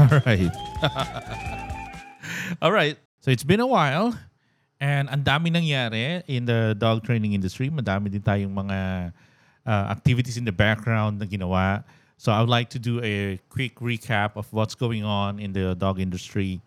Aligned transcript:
All 0.08 0.22
right. 0.24 0.54
All 2.62 2.72
right. 2.72 2.96
So 3.20 3.30
it's 3.30 3.44
been 3.44 3.60
a 3.60 3.66
while 3.68 4.16
and 4.80 5.12
ang 5.12 5.20
dami 5.20 5.52
nangyari 5.52 6.24
in 6.24 6.48
the 6.48 6.72
dog 6.72 7.04
training 7.04 7.36
industry. 7.36 7.68
Madami 7.68 8.08
din 8.08 8.24
tayong 8.24 8.48
mga 8.48 9.12
uh, 9.68 9.84
activities 9.92 10.40
in 10.40 10.48
the 10.48 10.56
background 10.56 11.20
na 11.20 11.28
ginawa. 11.28 11.84
So 12.16 12.32
I 12.32 12.40
would 12.40 12.48
like 12.48 12.72
to 12.72 12.80
do 12.80 13.04
a 13.04 13.36
quick 13.52 13.76
recap 13.76 14.40
of 14.40 14.48
what's 14.56 14.72
going 14.72 15.04
on 15.04 15.36
in 15.36 15.52
the 15.52 15.76
dog 15.76 16.00
industry. 16.00 16.64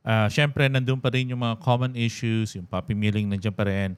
Uh, 0.00 0.32
Siyempre, 0.32 0.64
nandun 0.64 1.04
pa 1.04 1.12
rin 1.12 1.28
yung 1.28 1.44
mga 1.44 1.60
common 1.60 1.92
issues, 1.92 2.56
yung 2.56 2.64
puppy 2.64 2.96
milling 2.96 3.28
nandiyan 3.28 3.52
pa 3.52 3.68
rin, 3.68 3.92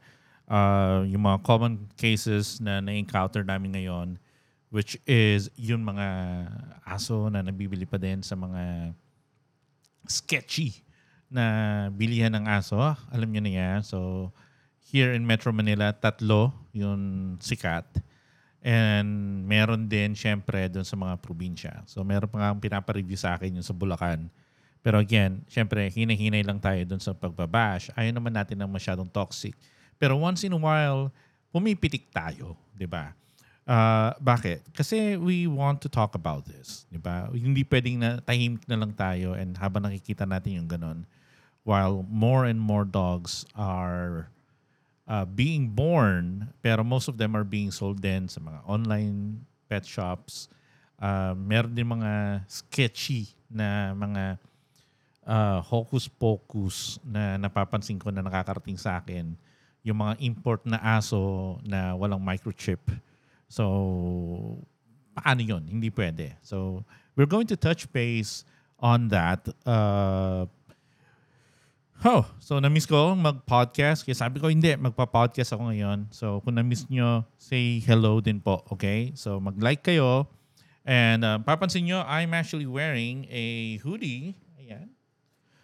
uh, 0.51 1.07
yung 1.07 1.23
mga 1.23 1.39
common 1.46 1.87
cases 1.95 2.59
na 2.59 2.83
na-encounter 2.83 3.46
namin 3.46 3.79
ngayon, 3.79 4.19
which 4.73 4.96
is 5.04 5.53
yung 5.61 5.85
mga 5.85 6.07
aso 6.80 7.29
na 7.29 7.44
nabibili 7.44 7.85
pa 7.85 8.00
din 8.00 8.25
sa 8.25 8.32
mga 8.32 8.96
sketchy 10.08 10.80
na 11.29 11.44
bilihan 11.93 12.32
ng 12.32 12.49
aso. 12.49 12.80
Alam 13.13 13.29
niyo 13.29 13.44
na 13.44 13.53
yan. 13.53 13.79
So, 13.85 14.32
here 14.89 15.13
in 15.13 15.29
Metro 15.29 15.53
Manila, 15.53 15.93
tatlo 15.93 16.57
yung 16.72 17.36
sikat. 17.36 17.85
And 18.64 19.44
meron 19.44 19.93
din, 19.93 20.16
syempre, 20.16 20.72
doon 20.72 20.89
sa 20.89 20.96
mga 20.96 21.21
probinsya. 21.21 21.85
So, 21.85 22.00
meron 22.00 22.32
pa 22.32 22.41
nga 22.41 22.57
pinapareview 22.57 23.21
sa 23.21 23.36
akin 23.36 23.61
yung 23.61 23.66
sa 23.66 23.77
Bulacan. 23.77 24.32
Pero 24.80 24.99
again, 24.99 25.44
syempre, 25.52 25.85
hinahinay 25.93 26.43
lang 26.43 26.58
tayo 26.58 26.80
doon 26.89 26.99
sa 26.99 27.13
pagbabash. 27.13 27.93
Ayaw 27.93 28.16
naman 28.16 28.32
natin 28.32 28.57
ng 28.57 28.72
masyadong 28.72 29.07
toxic. 29.13 29.52
Pero 30.00 30.16
once 30.16 30.49
in 30.49 30.57
a 30.57 30.58
while, 30.58 31.13
pumipitik 31.52 32.08
tayo, 32.08 32.56
di 32.72 32.89
ba? 32.89 33.12
Uh, 33.62 34.11
bakit? 34.19 34.66
Kasi 34.75 35.14
we 35.14 35.47
want 35.47 35.78
to 35.78 35.89
talk 35.89 36.19
about 36.19 36.42
this, 36.50 36.83
di 36.91 36.98
ba? 36.98 37.30
Hindi 37.30 37.62
pwedeng 37.62 38.02
na 38.02 38.19
tahimik 38.19 38.66
na 38.66 38.74
lang 38.74 38.91
tayo 38.91 39.38
and 39.38 39.54
habang 39.54 39.86
nakikita 39.86 40.27
natin 40.27 40.58
yung 40.58 40.69
ganon, 40.69 41.06
while 41.62 42.02
more 42.10 42.50
and 42.50 42.58
more 42.58 42.82
dogs 42.82 43.46
are 43.54 44.27
uh, 45.06 45.22
being 45.22 45.70
born, 45.70 46.50
pero 46.58 46.82
most 46.82 47.06
of 47.06 47.19
them 47.22 47.38
are 47.38 47.46
being 47.46 47.70
sold 47.70 48.02
din 48.02 48.27
sa 48.27 48.42
mga 48.42 48.66
online 48.66 49.38
pet 49.70 49.86
shops. 49.86 50.50
Uh, 50.98 51.34
meron 51.38 51.74
din 51.74 51.86
mga 51.86 52.42
sketchy 52.50 53.30
na 53.47 53.94
mga 53.94 54.42
uh, 55.26 55.62
hocus-pocus 55.62 56.98
na 57.06 57.38
napapansin 57.38 57.98
ko 57.98 58.10
na 58.10 58.26
nakakarating 58.26 58.78
sa 58.78 58.98
akin. 58.98 59.34
Yung 59.86 59.98
mga 59.98 60.19
import 60.22 60.62
na 60.66 60.78
aso 60.78 61.58
na 61.62 61.94
walang 61.94 62.22
microchip. 62.22 62.78
So, 63.53 64.64
paano 65.12 65.45
yun? 65.45 65.69
Hindi 65.69 65.92
pwede. 65.92 66.41
So, 66.41 66.89
we're 67.12 67.28
going 67.28 67.45
to 67.53 67.56
touch 67.61 67.84
base 67.92 68.48
on 68.81 69.12
that. 69.12 69.44
Uh, 69.69 70.48
Oh, 72.03 72.27
so 72.42 72.59
na-miss 72.59 72.83
ko 72.83 73.14
mag-podcast. 73.14 74.03
Kaya 74.03 74.19
sabi 74.19 74.42
ko, 74.42 74.50
hindi, 74.50 74.75
magpa-podcast 74.75 75.55
ako 75.55 75.70
ngayon. 75.70 76.11
So 76.11 76.42
kung 76.42 76.59
na-miss 76.59 76.91
nyo, 76.91 77.22
say 77.39 77.78
hello 77.78 78.19
din 78.19 78.42
po, 78.42 78.67
okay? 78.75 79.14
So 79.14 79.39
mag-like 79.39 79.87
kayo. 79.87 80.27
And 80.83 81.22
uh, 81.22 81.39
papansin 81.47 81.87
nyo, 81.87 82.03
I'm 82.03 82.34
actually 82.34 82.66
wearing 82.66 83.31
a 83.31 83.78
hoodie. 83.87 84.34
Ayan. 84.59 84.91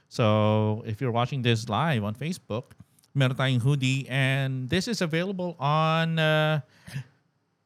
So 0.06 0.86
if 0.86 1.02
you're 1.02 1.10
watching 1.10 1.42
this 1.42 1.66
live 1.66 2.06
on 2.06 2.14
Facebook, 2.14 2.78
meron 3.18 3.34
tayong 3.34 3.58
hoodie. 3.58 4.06
And 4.06 4.70
this 4.70 4.86
is 4.86 5.02
available 5.02 5.58
on, 5.58 6.22
uh, 6.22 6.62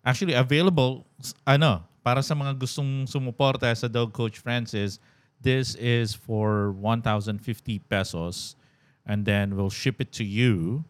actually 0.05 0.35
available, 0.35 1.07
ano, 1.47 1.83
para 2.03 2.23
sa 2.23 2.35
mga 2.35 2.59
gustong 2.59 3.07
sumuporta 3.07 3.71
sa 3.75 3.87
Dog 3.87 4.11
Coach 4.13 4.43
Francis, 4.43 4.99
this 5.43 5.75
is 5.79 6.15
for 6.15 6.75
1,050 6.79 7.39
pesos 7.87 8.55
and 9.07 9.27
then 9.27 9.55
we'll 9.55 9.71
ship 9.71 10.03
it 10.03 10.11
to 10.15 10.27
you. 10.27 10.85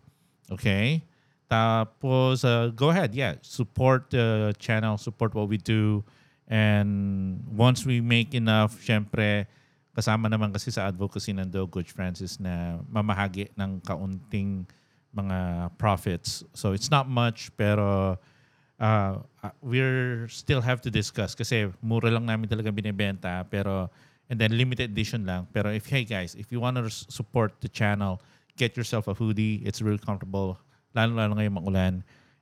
Okay? 0.50 1.04
Tapos, 1.48 2.44
uh, 2.44 2.72
go 2.72 2.88
ahead. 2.88 3.12
Yeah, 3.14 3.36
support 3.44 4.08
the 4.08 4.56
channel, 4.56 4.96
support 4.96 5.36
what 5.36 5.48
we 5.48 5.60
do. 5.60 6.04
And 6.48 7.40
once 7.48 7.84
we 7.84 8.00
make 8.00 8.32
enough, 8.32 8.80
syempre, 8.80 9.44
kasama 9.92 10.32
naman 10.32 10.52
kasi 10.52 10.72
sa 10.72 10.88
advocacy 10.88 11.36
ng 11.36 11.52
Dog 11.52 11.68
Coach 11.68 11.92
Francis 11.92 12.40
na 12.40 12.80
mamahagi 12.88 13.52
ng 13.52 13.84
kaunting 13.84 14.64
mga 15.12 15.68
profits. 15.76 16.40
So 16.56 16.72
it's 16.72 16.88
not 16.88 17.04
much, 17.04 17.52
pero 17.52 18.16
uh, 18.82 19.22
we're 19.62 20.26
still 20.26 20.60
have 20.60 20.82
to 20.82 20.90
discuss 20.90 21.38
kasi 21.38 21.70
mura 21.78 22.10
lang 22.10 22.26
namin 22.26 22.50
talaga 22.50 22.74
binibenta. 22.74 23.46
Pero 23.46 23.86
and 24.26 24.42
then 24.42 24.50
limited 24.58 24.90
edition 24.90 25.22
lang. 25.22 25.46
Pero 25.54 25.70
if 25.70 25.86
hey 25.86 26.02
guys, 26.02 26.34
if 26.34 26.50
you 26.50 26.58
want 26.58 26.74
to 26.74 26.90
support 26.90 27.54
the 27.62 27.70
channel, 27.70 28.18
get 28.58 28.74
yourself 28.74 29.06
a 29.06 29.14
hoodie. 29.14 29.62
It's 29.62 29.78
really 29.80 30.02
comfortable. 30.02 30.58
Lalo 30.92 31.14
lalo 31.14 31.38
ngayon 31.38 31.54
magulan 31.54 31.94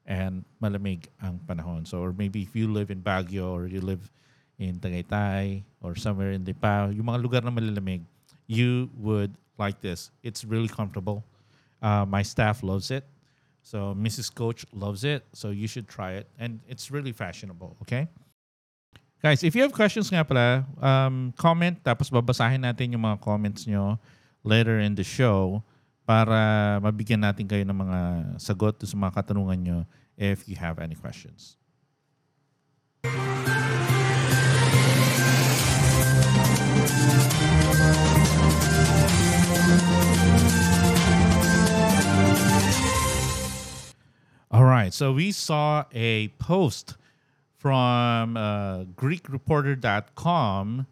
and 0.09 0.43
malamig 0.59 1.13
ang 1.21 1.39
panahon. 1.45 1.85
So 1.85 2.01
or 2.01 2.17
maybe 2.17 2.43
if 2.43 2.57
you 2.57 2.73
live 2.73 2.89
in 2.89 3.05
Baguio 3.05 3.53
or 3.53 3.69
you 3.69 3.85
live 3.85 4.09
in 4.57 4.81
Tagaytay 4.81 5.63
or 5.85 5.95
somewhere 5.95 6.33
in 6.33 6.43
Lipa, 6.43 6.89
yung 6.91 7.07
mga 7.07 7.21
lugar 7.21 7.41
na 7.45 7.53
malalamig, 7.53 8.03
you 8.49 8.89
would 8.97 9.37
like 9.61 9.81
this. 9.85 10.11
It's 10.25 10.43
really 10.43 10.69
comfortable. 10.69 11.23
Uh, 11.81 12.05
my 12.05 12.25
staff 12.25 12.65
loves 12.65 12.91
it. 12.91 13.05
So 13.63 13.95
Mrs. 13.95 14.35
Coach 14.35 14.67
loves 14.73 15.05
it. 15.05 15.25
So 15.33 15.51
you 15.51 15.67
should 15.67 15.89
try 15.89 16.19
it. 16.19 16.29
And 16.39 16.61
it's 16.67 16.91
really 16.91 17.13
fashionable, 17.13 17.77
okay? 17.83 18.09
Guys, 19.21 19.45
if 19.45 19.53
you 19.53 19.61
have 19.61 19.77
questions 19.77 20.09
nga 20.09 20.25
pala, 20.25 20.65
um, 20.81 21.37
comment 21.37 21.77
tapos 21.85 22.09
babasahin 22.09 22.65
natin 22.65 22.97
yung 22.97 23.05
mga 23.05 23.21
comments 23.21 23.69
nyo 23.69 24.01
later 24.41 24.81
in 24.81 24.97
the 24.97 25.05
show 25.05 25.61
para 26.09 26.81
mabigyan 26.81 27.21
natin 27.21 27.45
kayo 27.45 27.61
ng 27.69 27.77
mga 27.77 27.99
sagot 28.41 28.81
sa 28.81 28.97
mga 28.97 29.13
katanungan 29.21 29.61
nyo 29.61 29.79
if 30.17 30.49
you 30.49 30.57
have 30.57 30.81
any 30.81 30.97
questions. 30.97 31.61
All 44.53 44.65
right, 44.65 44.93
so 44.93 45.13
we 45.13 45.31
saw 45.31 45.85
a 45.93 46.27
post 46.41 46.97
from 47.57 48.37
uh, 48.37 48.83
GreekReporter.com. 48.97 50.87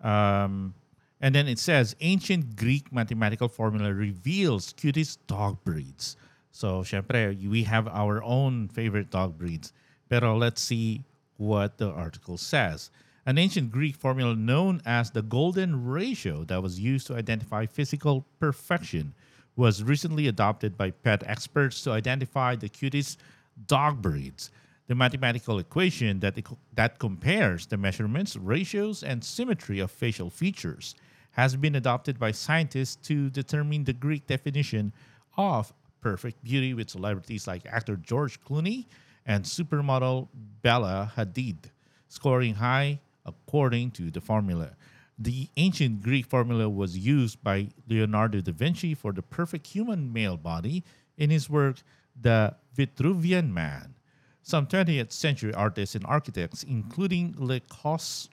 Um, 0.00 0.74
and 1.20 1.34
then 1.34 1.46
it 1.46 1.60
says 1.60 1.94
ancient 2.00 2.56
Greek 2.56 2.92
mathematical 2.92 3.46
formula 3.46 3.94
reveals 3.94 4.72
cutest 4.72 5.24
dog 5.28 5.62
breeds. 5.62 6.16
So, 6.50 6.80
syempre, 6.80 7.48
we 7.48 7.62
have 7.62 7.86
our 7.86 8.20
own 8.24 8.66
favorite 8.66 9.10
dog 9.10 9.38
breeds. 9.38 9.72
Pero 10.08 10.36
let's 10.36 10.60
see 10.60 11.04
what 11.36 11.78
the 11.78 11.90
article 11.90 12.36
says. 12.36 12.90
An 13.26 13.38
ancient 13.38 13.70
Greek 13.70 13.94
formula 13.94 14.34
known 14.34 14.82
as 14.84 15.12
the 15.12 15.22
golden 15.22 15.86
ratio 15.86 16.42
that 16.44 16.60
was 16.64 16.80
used 16.80 17.06
to 17.06 17.14
identify 17.14 17.66
physical 17.66 18.26
perfection 18.40 19.14
was 19.56 19.82
recently 19.82 20.28
adopted 20.28 20.76
by 20.76 20.90
pet 20.90 21.22
experts 21.26 21.82
to 21.82 21.92
identify 21.92 22.56
the 22.56 22.68
cutest 22.68 23.20
dog 23.66 24.02
breeds 24.02 24.50
the 24.86 24.94
mathematical 24.94 25.58
equation 25.58 26.20
that, 26.20 26.38
that 26.74 26.98
compares 26.98 27.66
the 27.66 27.76
measurements, 27.76 28.36
ratios, 28.36 29.02
and 29.02 29.24
symmetry 29.24 29.78
of 29.78 29.90
facial 29.90 30.28
features 30.28 30.94
has 31.32 31.56
been 31.56 31.74
adopted 31.74 32.18
by 32.18 32.30
scientists 32.30 32.96
to 32.96 33.30
determine 33.30 33.84
the 33.84 33.92
Greek 33.92 34.26
definition 34.26 34.92
of 35.36 35.72
perfect 36.00 36.42
beauty 36.44 36.74
with 36.74 36.90
celebrities 36.90 37.46
like 37.46 37.66
actor 37.66 37.96
George 37.96 38.40
Clooney 38.44 38.86
and 39.26 39.44
supermodel 39.44 40.28
Bella 40.62 41.10
Hadid, 41.16 41.70
scoring 42.08 42.54
high 42.54 43.00
according 43.24 43.90
to 43.92 44.10
the 44.10 44.20
formula. 44.20 44.70
The 45.18 45.48
ancient 45.56 46.02
Greek 46.02 46.26
formula 46.26 46.68
was 46.68 46.98
used 46.98 47.42
by 47.42 47.68
Leonardo 47.88 48.40
da 48.40 48.52
Vinci 48.52 48.94
for 48.94 49.12
the 49.12 49.22
perfect 49.22 49.68
human 49.68 50.12
male 50.12 50.36
body 50.36 50.82
in 51.16 51.30
his 51.30 51.48
work, 51.48 51.82
The 52.20 52.56
Vitruvian 52.76 53.52
Man. 53.52 53.94
Some 54.42 54.66
20th 54.66 55.12
century 55.12 55.54
artists 55.54 55.94
and 55.94 56.04
architects, 56.04 56.62
including 56.64 57.34
Le, 57.38 57.60
Cos- 57.60 58.28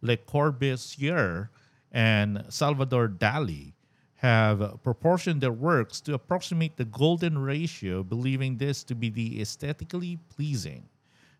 Le 0.00 0.16
Corbusier 0.16 1.48
and 1.90 2.44
Salvador 2.48 3.08
Dali, 3.08 3.74
have 4.16 4.80
proportioned 4.84 5.40
their 5.40 5.52
works 5.52 6.00
to 6.00 6.14
approximate 6.14 6.76
the 6.76 6.84
golden 6.84 7.36
ratio, 7.38 8.04
believing 8.04 8.56
this 8.56 8.84
to 8.84 8.94
be 8.94 9.10
the 9.10 9.40
aesthetically 9.40 10.16
pleasing. 10.28 10.88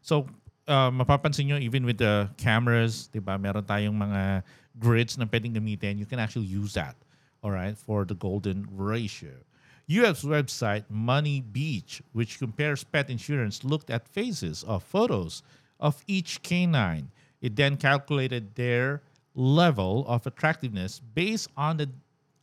So, 0.02 0.26
uh, 0.72 0.90
mapapansin 0.90 1.46
nyo, 1.52 1.58
even 1.60 1.84
with 1.84 1.98
the 2.00 2.32
cameras, 2.40 3.12
di 3.12 3.20
ba, 3.20 3.36
meron 3.36 3.62
tayong 3.62 3.92
mga 3.92 4.42
grids 4.80 5.20
na 5.20 5.28
pwedeng 5.28 5.52
gamitin. 5.52 6.00
You 6.00 6.08
can 6.08 6.18
actually 6.18 6.48
use 6.48 6.72
that, 6.72 6.96
all 7.44 7.52
right, 7.52 7.76
for 7.76 8.08
the 8.08 8.16
golden 8.16 8.64
ratio. 8.72 9.36
U.S. 10.00 10.24
website 10.24 10.88
Money 10.88 11.44
Beach, 11.44 12.00
which 12.16 12.38
compares 12.40 12.84
pet 12.84 13.10
insurance, 13.10 13.60
looked 13.64 13.90
at 13.90 14.08
faces 14.08 14.64
of 14.64 14.80
photos 14.82 15.42
of 15.76 16.00
each 16.08 16.40
canine. 16.40 17.12
It 17.42 17.56
then 17.56 17.76
calculated 17.76 18.54
their 18.54 19.02
level 19.34 20.06
of 20.08 20.24
attractiveness 20.26 21.00
based 21.00 21.50
on 21.56 21.76
the 21.76 21.90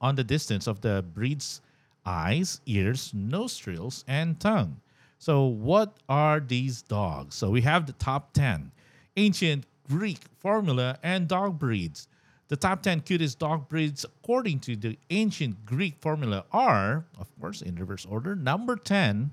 on 0.01 0.15
the 0.15 0.23
distance 0.23 0.67
of 0.67 0.79
the 0.79 1.03
breed's 1.03 1.61
eyes, 2.05 2.61
ears, 2.65 3.11
nostrils, 3.13 4.05
and 4.07 4.39
tongue. 4.39 4.79
So, 5.19 5.45
what 5.45 5.97
are 6.07 6.39
these 6.39 6.81
dogs? 6.81 7.35
So, 7.35 7.51
we 7.51 7.61
have 7.61 7.85
the 7.85 7.93
top 7.93 8.33
10 8.33 8.71
ancient 9.17 9.65
Greek 9.87 10.19
formula 10.39 10.97
and 11.03 11.27
dog 11.27 11.59
breeds. 11.59 12.07
The 12.47 12.55
top 12.55 12.81
10 12.81 13.01
cutest 13.01 13.37
dog 13.37 13.69
breeds, 13.69 14.05
according 14.05 14.61
to 14.61 14.77
the 14.77 14.97
ancient 15.09 15.65
Greek 15.65 15.97
formula, 15.99 16.45
are, 16.51 17.05
of 17.19 17.27
course, 17.39 17.61
in 17.61 17.75
reverse 17.75 18.05
order. 18.05 18.35
Number 18.35 18.75
10, 18.75 19.31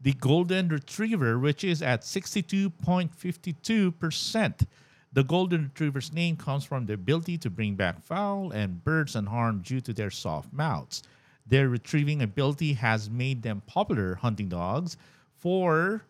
the 0.00 0.12
Golden 0.12 0.68
Retriever, 0.68 1.36
which 1.38 1.64
is 1.64 1.82
at 1.82 2.02
62.52%. 2.02 4.66
The 5.12 5.24
Golden 5.24 5.64
Retriever's 5.64 6.12
name 6.12 6.36
comes 6.36 6.64
from 6.64 6.86
the 6.86 6.92
ability 6.92 7.38
to 7.38 7.50
bring 7.50 7.74
back 7.74 8.00
fowl 8.02 8.52
and 8.52 8.84
birds 8.84 9.16
unharmed 9.16 9.64
due 9.64 9.80
to 9.80 9.94
their 9.94 10.10
soft 10.10 10.52
mouths. 10.52 11.02
Their 11.48 11.68
retrieving 11.68 12.22
ability 12.22 12.74
has 12.74 13.10
made 13.10 13.42
them 13.42 13.62
popular 13.66 14.16
hunting 14.16 14.48
dogs 14.48 14.96
for 15.36 16.04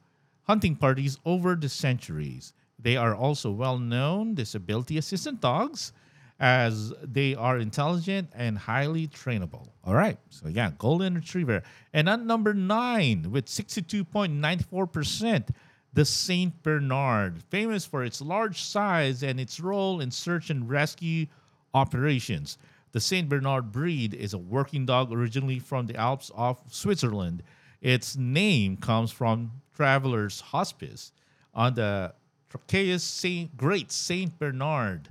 hunting 0.44 0.76
parties 0.76 1.18
over 1.24 1.54
the 1.54 1.68
centuries. 1.68 2.52
They 2.78 2.96
are 2.96 3.14
also 3.14 3.50
well 3.50 3.78
known 3.78 4.34
disability 4.34 4.98
assistant 4.98 5.40
dogs 5.40 5.92
as 6.40 6.92
they 7.02 7.34
are 7.34 7.58
intelligent 7.58 8.30
and 8.34 8.56
highly 8.56 9.08
trainable. 9.08 9.68
All 9.84 9.94
right, 9.94 10.16
so 10.30 10.48
yeah, 10.48 10.70
Golden 10.78 11.14
Retriever. 11.14 11.62
And 11.92 12.08
at 12.08 12.20
number 12.20 12.54
nine, 12.54 13.30
with 13.30 13.46
62.94%, 13.46 15.48
the 15.92 16.04
Saint 16.04 16.62
Bernard, 16.62 17.42
famous 17.50 17.84
for 17.84 18.04
its 18.04 18.20
large 18.20 18.62
size 18.62 19.24
and 19.24 19.40
its 19.40 19.58
role 19.58 20.00
in 20.00 20.12
search 20.12 20.50
and 20.50 20.68
rescue 20.68 21.26
operations. 21.74 22.58
The 22.92 23.00
Saint 23.00 23.28
Bernard 23.28 23.70
breed 23.70 24.14
is 24.14 24.32
a 24.32 24.38
working 24.38 24.86
dog 24.86 25.12
originally 25.12 25.58
from 25.58 25.86
the 25.86 25.96
Alps 25.96 26.30
of 26.34 26.60
Switzerland. 26.68 27.42
Its 27.80 28.16
name 28.16 28.76
comes 28.76 29.10
from 29.10 29.52
Travelers 29.74 30.40
Hospice 30.40 31.12
on 31.54 31.74
the 31.74 32.14
Tracheus 32.50 33.02
Saint 33.02 33.56
Great 33.56 33.92
Saint 33.92 34.38
Bernard 34.38 35.10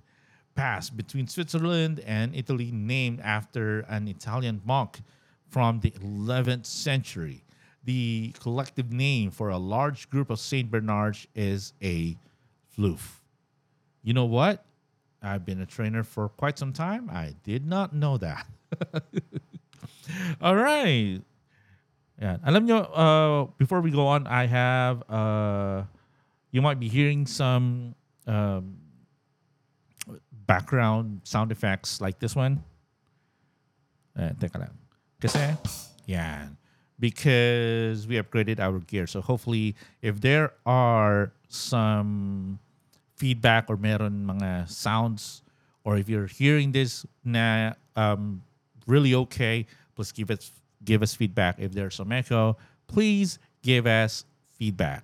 Pass 0.56 0.90
between 0.90 1.28
Switzerland 1.28 2.00
and 2.00 2.36
Italy, 2.36 2.72
named 2.72 3.22
after 3.22 3.82
an 3.82 4.08
Italian 4.08 4.60
monk 4.66 5.02
from 5.48 5.80
the 5.82 5.92
11th 5.92 6.66
century. 6.66 7.44
The 7.84 8.34
collective 8.40 8.92
name 8.92 9.30
for 9.30 9.50
a 9.50 9.58
large 9.58 10.10
group 10.10 10.32
of 10.32 10.40
Saint 10.40 10.72
Bernards 10.72 11.28
is 11.36 11.74
a 11.82 12.18
floof. 12.76 13.20
You 14.02 14.14
know 14.14 14.26
what? 14.26 14.66
I've 15.28 15.46
been 15.46 15.62
a 15.62 15.66
trainer 15.66 16.04
for 16.04 16.30
quite 16.30 16.58
some 16.58 16.74
time. 16.74 17.10
I 17.12 17.36
did 17.44 17.66
not 17.66 17.94
know 17.94 18.18
that. 18.18 18.48
All 20.42 20.56
right. 20.56 21.22
Yeah. 22.20 22.38
Alam 22.44 22.66
nyo, 22.66 22.80
uh, 22.82 23.44
before 23.58 23.82
we 23.82 23.92
go 23.92 24.08
on, 24.08 24.26
I 24.26 24.48
have, 24.48 25.04
uh, 25.10 25.84
you 26.52 26.62
might 26.62 26.80
be 26.80 26.88
hearing 26.88 27.28
some 27.28 27.94
um, 28.26 28.78
background 30.48 31.22
sound 31.24 31.52
effects 31.52 32.02
like 32.02 32.20
this 32.20 32.36
one. 32.36 32.64
Uh, 34.18 34.34
teka 34.40 34.60
lang. 34.60 34.74
Kasi, 35.22 35.54
yan. 36.08 36.58
Because 37.00 38.08
we 38.08 38.18
upgraded 38.18 38.60
our 38.60 38.80
gear. 38.80 39.06
So 39.06 39.22
hopefully, 39.22 39.76
if 40.02 40.20
there 40.22 40.54
are 40.66 41.32
some 41.50 42.58
feedback 43.18 43.70
or 43.70 43.78
meron 43.78 44.26
mga 44.26 44.70
sounds, 44.70 45.42
or 45.84 45.98
if 45.98 46.08
you're 46.08 46.28
hearing 46.28 46.72
this 46.72 47.06
na 47.26 47.74
um, 47.96 48.42
really 48.86 49.14
okay, 49.14 49.66
please 49.96 50.12
give 50.12 50.32
us 50.32 50.52
give 50.86 51.04
us 51.04 51.14
feedback. 51.14 51.56
If 51.60 51.74
there's 51.74 51.96
some 51.96 52.12
echo, 52.12 52.58
please 52.88 53.40
give 53.62 53.86
us 53.86 54.26
feedback. 54.58 55.04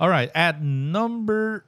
All 0.00 0.08
right, 0.08 0.30
at 0.34 0.62
number 0.62 1.64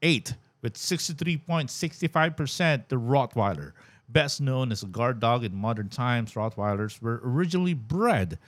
eight, 0.00 0.34
with 0.62 0.74
63.65%, 0.74 2.88
the 2.88 2.96
Rottweiler. 2.96 3.72
Best 4.08 4.40
known 4.40 4.72
as 4.72 4.82
a 4.82 4.86
guard 4.86 5.20
dog 5.20 5.44
in 5.44 5.54
modern 5.54 5.90
times, 5.90 6.32
Rottweilers 6.32 7.02
were 7.02 7.20
originally 7.22 7.74
bred 7.74 8.38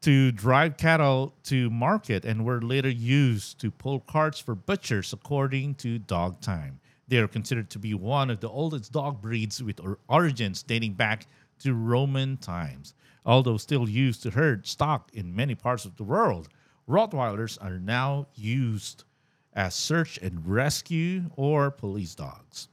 to 0.00 0.30
drive 0.32 0.76
cattle 0.76 1.34
to 1.44 1.70
market 1.70 2.24
and 2.24 2.44
were 2.44 2.62
later 2.62 2.88
used 2.88 3.58
to 3.60 3.70
pull 3.70 4.00
carts 4.00 4.38
for 4.38 4.54
butchers, 4.54 5.12
according 5.12 5.74
to 5.76 5.98
Dog 5.98 6.40
Time. 6.40 6.78
They 7.08 7.18
are 7.18 7.28
considered 7.28 7.70
to 7.70 7.78
be 7.78 7.94
one 7.94 8.30
of 8.30 8.40
the 8.40 8.48
oldest 8.48 8.92
dog 8.92 9.20
breeds 9.20 9.62
with 9.62 9.80
origins 10.08 10.62
dating 10.62 10.92
back 10.92 11.26
to 11.60 11.74
Roman 11.74 12.36
times. 12.36 12.94
Although 13.24 13.56
still 13.56 13.88
used 13.88 14.22
to 14.22 14.30
herd 14.30 14.66
stock 14.66 15.10
in 15.12 15.34
many 15.34 15.54
parts 15.54 15.84
of 15.84 15.96
the 15.96 16.04
world, 16.04 16.48
Rottweilers 16.88 17.62
are 17.62 17.78
now 17.78 18.26
used 18.34 19.04
as 19.52 19.74
search 19.74 20.18
and 20.18 20.46
rescue 20.46 21.30
or 21.36 21.70
police 21.70 22.14
dogs. 22.14 22.68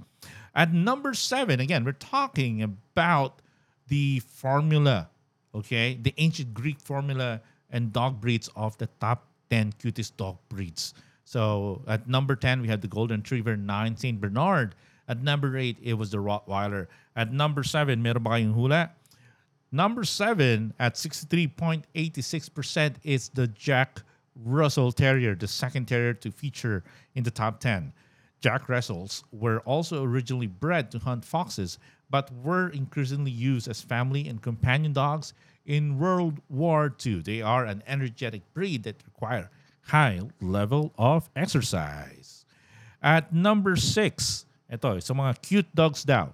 At 0.54 0.72
number 0.72 1.14
seven, 1.14 1.60
again, 1.60 1.84
we're 1.84 1.92
talking 1.94 2.62
about 2.62 3.42
the 3.88 4.20
formula, 4.20 5.10
okay? 5.56 5.98
The 6.02 6.14
ancient 6.18 6.54
Greek 6.54 6.80
formula 6.80 7.42
and 7.72 7.92
dog 7.92 8.22
breeds 8.22 8.50
of 8.56 8.78
the 8.78 8.88
top 9.00 9.26
10 9.50 9.74
cutest 9.80 10.18
dog 10.18 10.38
breeds. 10.50 10.94
So 11.24 11.82
at 11.88 12.08
number 12.08 12.36
10, 12.36 12.62
we 12.62 12.68
had 12.68 12.82
the 12.82 12.88
Golden 12.88 13.22
Retriever, 13.22 13.58
9, 13.58 13.98
St. 13.98 14.22
Bernard. 14.22 14.76
At 15.08 15.22
number 15.22 15.56
8, 15.58 15.78
it 15.82 15.94
was 15.94 16.12
the 16.12 16.18
Rottweiler. 16.18 16.88
At 17.16 17.32
number 17.32 17.64
7, 17.64 18.02
meron 18.02 18.54
hula? 18.54 18.92
Number 19.72 20.04
7, 20.04 20.74
at 20.80 20.96
63.86%, 20.96 22.96
is 23.04 23.30
the 23.30 23.48
Jack 23.48 24.02
Russell 24.44 24.92
Terrier, 24.92 25.36
the 25.36 25.48
second 25.48 25.88
terrier 25.88 26.14
to 26.14 26.32
feature 26.32 26.84
in 27.14 27.24
the 27.24 27.32
top 27.32 27.60
10. 27.60 27.94
Jack 28.42 28.70
Russells 28.70 29.24
were 29.32 29.60
also 29.62 30.04
originally 30.04 30.48
bred 30.48 30.92
to 30.92 31.00
hunt 31.00 31.26
foxes, 31.26 31.80
but 32.10 32.32
were 32.32 32.70
increasingly 32.70 33.32
used 33.32 33.68
as 33.68 33.82
family 33.82 34.28
and 34.28 34.42
companion 34.42 34.94
dogs 34.94 35.34
in 35.66 35.98
World 35.98 36.40
War 36.50 36.94
II. 37.04 37.22
They 37.22 37.42
are 37.42 37.66
an 37.66 37.82
energetic 37.88 38.42
breed 38.54 38.84
that 38.84 39.02
require 39.06 39.50
high 39.88 40.22
level 40.42 40.94
of 40.98 41.30
exercise. 41.36 42.46
At 43.02 43.34
number 43.34 43.76
6, 43.76 44.46
eh, 44.70 44.76
ito, 44.76 45.00
sa 45.00 45.14
mga 45.14 45.42
cute 45.42 45.76
dogs 45.76 46.04
daw, 46.04 46.30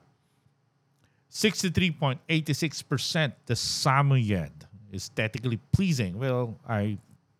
63.86% 1.32 3.34
the 3.46 3.56
Samoyed. 3.56 4.52
Aesthetically 4.94 5.58
pleasing. 5.72 6.20
Well, 6.20 6.60
I 6.68 6.98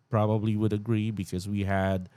probably 0.08 0.56
would 0.56 0.72
agree 0.72 1.10
because 1.10 1.46
we 1.48 1.64
had 1.64 2.08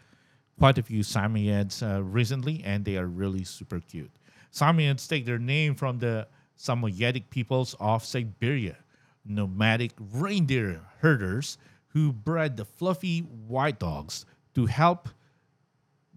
quite 0.58 0.78
a 0.78 0.84
few 0.84 1.02
Samoyeds 1.02 1.82
uh, 1.84 2.02
recently, 2.04 2.62
and 2.64 2.86
they 2.86 2.98
are 2.98 3.08
really 3.08 3.44
super 3.44 3.80
cute. 3.80 4.12
Samoyeds 4.52 5.08
take 5.08 5.26
their 5.26 5.40
name 5.40 5.76
from 5.76 6.00
the 6.00 6.28
Samoyedic 6.58 7.30
peoples 7.30 7.76
of 7.80 8.06
Siberia, 8.06 8.78
nomadic 9.26 9.92
reindeer 10.00 10.82
herders 11.00 11.58
who 11.88 12.14
bred 12.14 12.58
the 12.58 12.66
fluffy 12.66 13.20
white 13.20 13.80
dogs 13.80 14.26
to 14.54 14.66
help 14.66 15.10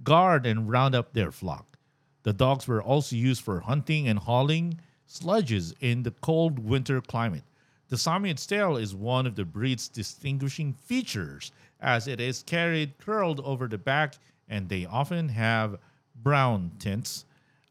guard 0.05 0.47
and 0.47 0.71
round 0.71 0.95
up 0.95 1.13
their 1.13 1.33
flock. 1.33 1.79
The 2.23 2.33
dogs 2.33 2.69
were 2.69 2.83
also 2.83 3.17
used 3.17 3.43
for 3.43 3.61
hunting 3.61 4.07
and 4.07 4.19
hauling 4.19 4.81
sledges 5.07 5.75
in 5.81 6.03
the 6.03 6.11
cold 6.11 6.59
winter 6.59 7.01
climate. 7.01 7.45
The 7.89 7.97
Samoyed 7.97 8.37
tail 8.47 8.77
is 8.77 8.95
one 8.95 9.27
of 9.27 9.35
the 9.35 9.45
breed's 9.45 9.89
distinguishing 9.89 10.75
features 10.75 11.51
as 11.81 12.07
it 12.07 12.21
is 12.21 12.43
carried 12.43 12.99
curled 12.99 13.41
over 13.41 13.69
the 13.69 13.79
back 13.79 14.15
and 14.49 14.69
they 14.69 14.87
often 14.87 15.29
have 15.29 15.79
brown 16.23 16.73
tints 16.79 17.25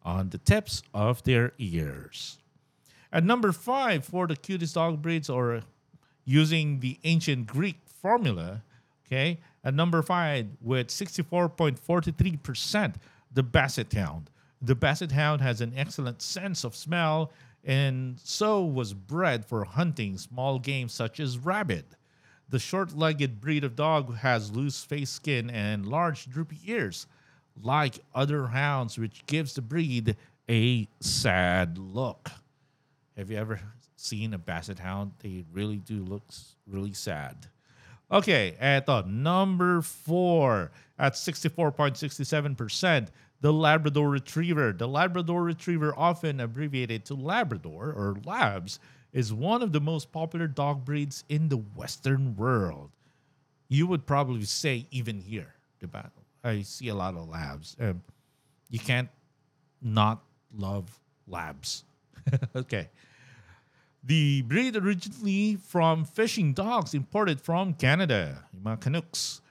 on 0.03 0.29
the 0.29 0.37
tips 0.37 0.83
of 0.93 1.23
their 1.23 1.53
ears. 1.57 2.37
At 3.11 3.23
number 3.23 3.51
five, 3.51 4.05
for 4.05 4.27
the 4.27 4.35
cutest 4.35 4.75
dog 4.75 5.01
breeds 5.01 5.29
or 5.29 5.61
using 6.25 6.79
the 6.79 6.99
ancient 7.03 7.47
Greek 7.47 7.77
formula, 7.85 8.63
okay, 9.05 9.39
at 9.63 9.73
number 9.73 10.01
five 10.01 10.47
with 10.61 10.87
64.43%, 10.87 12.95
the 13.33 13.43
Basset 13.43 13.93
Hound. 13.93 14.29
The 14.61 14.75
Basset 14.75 15.11
Hound 15.11 15.41
has 15.41 15.61
an 15.61 15.73
excellent 15.75 16.21
sense 16.21 16.63
of 16.63 16.75
smell 16.75 17.31
and 17.63 18.19
so 18.23 18.63
was 18.63 18.93
bred 18.93 19.45
for 19.45 19.65
hunting 19.65 20.17
small 20.17 20.59
game 20.59 20.87
such 20.87 21.19
as 21.19 21.37
rabbit. 21.37 21.85
The 22.49 22.59
short 22.59 22.95
legged 22.95 23.41
breed 23.41 23.63
of 23.63 23.75
dog 23.75 24.17
has 24.17 24.51
loose 24.51 24.83
face 24.83 25.09
skin 25.09 25.49
and 25.49 25.85
large 25.85 26.29
droopy 26.29 26.59
ears, 26.65 27.07
like 27.61 27.99
other 28.15 28.47
hounds, 28.47 28.97
which 28.97 29.25
gives 29.25 29.53
the 29.53 29.61
breed 29.61 30.15
a 30.49 30.87
sad 31.01 31.77
look. 31.77 32.31
Have 33.17 33.29
you 33.29 33.37
ever 33.37 33.59
seen 33.97 34.33
a 34.33 34.37
basset 34.37 34.79
hound? 34.79 35.11
They 35.19 35.43
really 35.51 35.77
do 35.77 36.03
look 36.03 36.23
really 36.65 36.93
sad. 36.93 37.47
Okay, 38.09 38.55
eto, 38.61 39.05
number 39.05 39.81
four 39.81 40.71
at 40.97 41.13
64.67%, 41.13 43.07
the 43.41 43.51
Labrador 43.51 44.09
Retriever. 44.09 44.71
The 44.71 44.87
Labrador 44.87 45.43
Retriever, 45.43 45.93
often 45.97 46.39
abbreviated 46.39 47.03
to 47.05 47.15
Labrador 47.15 47.91
or 47.91 48.15
Labs, 48.23 48.79
is 49.13 49.33
one 49.33 49.61
of 49.61 49.71
the 49.71 49.81
most 49.81 50.11
popular 50.11 50.47
dog 50.47 50.85
breeds 50.85 51.23
in 51.29 51.49
the 51.49 51.57
Western 51.57 52.35
world. 52.35 52.91
You 53.67 53.87
would 53.87 54.05
probably 54.05 54.45
say 54.45 54.87
even 54.91 55.19
here, 55.19 55.55
diba? 55.81 56.09
I 56.43 56.61
see 56.61 56.87
a 56.87 56.95
lot 56.95 57.15
of 57.15 57.27
Labs. 57.27 57.75
Um, 57.79 58.01
you 58.69 58.79
can't 58.79 59.09
not 59.81 60.23
love 60.55 60.99
Labs. 61.27 61.83
okay. 62.55 62.89
The 64.03 64.43
breed 64.43 64.77
originally 64.77 65.57
from 65.57 66.05
fishing 66.05 66.53
dogs 66.53 66.93
imported 66.93 67.41
from 67.41 67.73
Canada, 67.73 68.45
mga 68.63 68.79
Canucks, 68.79 69.41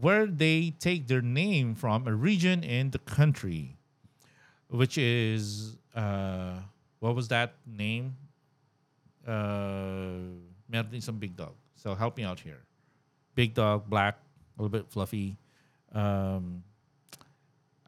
where 0.00 0.26
they 0.26 0.74
take 0.78 1.06
their 1.06 1.20
name 1.20 1.74
from 1.74 2.06
a 2.08 2.14
region 2.14 2.64
in 2.64 2.90
the 2.90 2.98
country, 2.98 3.76
which 4.68 4.96
is 4.96 5.76
uh, 5.94 6.54
what 7.00 7.14
was 7.14 7.28
that 7.28 7.54
name? 7.66 8.16
Uh, 9.26 10.38
meron 10.68 10.90
isang 10.92 11.18
big 11.18 11.36
dog. 11.36 11.54
So 11.74 11.94
help 11.94 12.16
me 12.16 12.24
out 12.24 12.40
here. 12.40 12.62
Big 13.34 13.54
dog, 13.54 13.88
black, 13.88 14.18
a 14.58 14.62
little 14.62 14.72
bit 14.72 14.90
fluffy. 14.90 15.36
Um, 15.92 16.62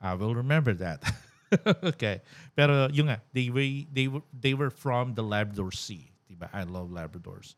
I 0.00 0.14
will 0.14 0.34
remember 0.34 0.74
that. 0.74 1.02
okay. 1.84 2.20
Pero 2.56 2.88
nga, 2.88 3.22
they 3.32 3.50
were, 3.50 3.86
they 3.92 4.08
were, 4.08 4.22
they 4.32 4.54
were 4.54 4.70
from 4.70 5.14
the 5.14 5.22
Labrador 5.22 5.72
Sea. 5.72 6.10
I 6.52 6.64
love 6.64 6.90
Labradors. 6.90 7.54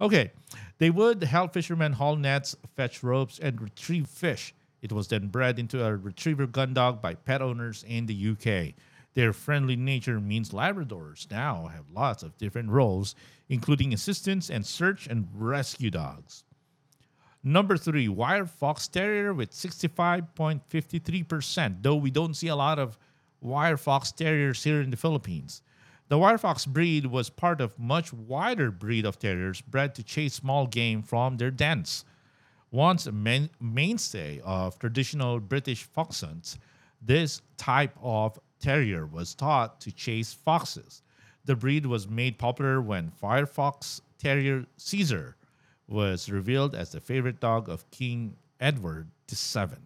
Okay. 0.00 0.32
They 0.78 0.90
would 0.90 1.22
help 1.22 1.52
fishermen 1.52 1.92
haul 1.92 2.16
nets, 2.16 2.56
fetch 2.76 3.02
ropes, 3.02 3.38
and 3.38 3.60
retrieve 3.60 4.06
fish. 4.06 4.54
It 4.80 4.92
was 4.92 5.08
then 5.08 5.28
bred 5.28 5.58
into 5.58 5.84
a 5.84 5.94
retriever 5.94 6.46
gun 6.46 6.72
dog 6.72 7.02
by 7.02 7.14
pet 7.14 7.42
owners 7.42 7.84
in 7.86 8.06
the 8.06 8.16
UK. 8.32 8.74
Their 9.14 9.32
friendly 9.32 9.76
nature 9.76 10.20
means 10.20 10.50
Labradors 10.50 11.30
now 11.30 11.66
have 11.66 11.90
lots 11.90 12.22
of 12.22 12.38
different 12.38 12.70
roles, 12.70 13.14
including 13.48 13.92
assistance 13.92 14.50
and 14.50 14.64
search 14.64 15.06
and 15.06 15.28
rescue 15.34 15.90
dogs. 15.90 16.44
Number 17.42 17.76
three, 17.76 18.06
Wire 18.06 18.46
Fox 18.46 18.86
Terrier 18.86 19.32
with 19.32 19.50
65.53%, 19.50 21.82
though 21.82 21.96
we 21.96 22.10
don't 22.10 22.34
see 22.34 22.48
a 22.48 22.56
lot 22.56 22.78
of 22.78 22.98
Wire 23.40 23.78
Fox 23.78 24.12
Terriers 24.12 24.62
here 24.62 24.82
in 24.82 24.90
the 24.90 24.96
Philippines. 24.96 25.62
The 26.08 26.18
Wire 26.18 26.38
Fox 26.38 26.66
breed 26.66 27.06
was 27.06 27.30
part 27.30 27.60
of 27.60 27.78
much 27.78 28.12
wider 28.12 28.70
breed 28.70 29.06
of 29.06 29.18
terriers 29.18 29.60
bred 29.60 29.94
to 29.94 30.02
chase 30.02 30.34
small 30.34 30.66
game 30.66 31.02
from 31.02 31.36
their 31.36 31.52
dens. 31.52 32.04
Once 32.72 33.06
a 33.06 33.12
main, 33.12 33.48
mainstay 33.60 34.40
of 34.44 34.78
traditional 34.78 35.40
British 35.40 35.84
fox 35.84 36.20
hunts, 36.20 36.58
this 37.00 37.40
type 37.56 37.96
of 38.02 38.38
terrier 38.60 39.06
was 39.06 39.34
taught 39.34 39.80
to 39.80 39.92
chase 39.92 40.32
foxes. 40.32 41.02
The 41.44 41.56
breed 41.56 41.86
was 41.86 42.08
made 42.08 42.38
popular 42.38 42.80
when 42.80 43.12
Wire 43.20 43.46
Fox 43.46 44.00
Terrier 44.18 44.66
Caesar 44.76 45.36
was 45.88 46.30
revealed 46.30 46.74
as 46.74 46.92
the 46.92 47.00
favorite 47.00 47.40
dog 47.40 47.68
of 47.68 47.90
King 47.90 48.36
Edward 48.60 49.08
VII. 49.28 49.76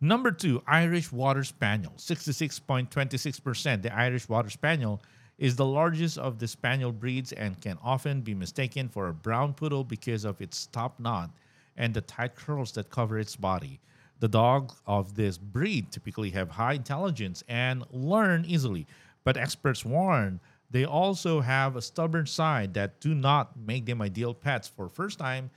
Number 0.00 0.32
two, 0.32 0.62
Irish 0.66 1.12
Water 1.12 1.44
Spaniel, 1.44 1.92
66.26%. 1.96 3.82
The 3.82 3.94
Irish 3.94 4.28
Water 4.28 4.50
Spaniel 4.50 5.00
is 5.38 5.56
the 5.56 5.64
largest 5.64 6.18
of 6.18 6.38
the 6.38 6.48
Spaniel 6.48 6.92
breeds 6.92 7.32
and 7.32 7.60
can 7.60 7.78
often 7.82 8.20
be 8.20 8.34
mistaken 8.34 8.88
for 8.88 9.08
a 9.08 9.14
brown 9.14 9.54
poodle 9.54 9.84
because 9.84 10.24
of 10.24 10.40
its 10.40 10.66
top 10.66 11.00
knot 11.00 11.30
and 11.76 11.94
the 11.94 12.00
tight 12.00 12.34
curls 12.34 12.72
that 12.72 12.90
cover 12.90 13.18
its 13.18 13.36
body. 13.36 13.80
The 14.22 14.30
dogs 14.30 14.78
of 14.86 15.18
this 15.18 15.34
breed 15.34 15.90
typically 15.90 16.30
have 16.30 16.54
high 16.54 16.78
intelligence 16.78 17.42
and 17.50 17.82
learn 17.90 18.46
easily, 18.46 18.86
but 19.26 19.34
experts 19.34 19.82
warn 19.82 20.38
they 20.70 20.86
also 20.86 21.42
have 21.42 21.74
a 21.74 21.82
stubborn 21.82 22.30
side 22.30 22.72
that 22.78 23.02
do 23.02 23.18
not 23.18 23.58
make 23.58 23.84
them 23.84 23.98
ideal 23.98 24.30
pets 24.30 24.70
for 24.70 24.86
first-time 24.86 25.50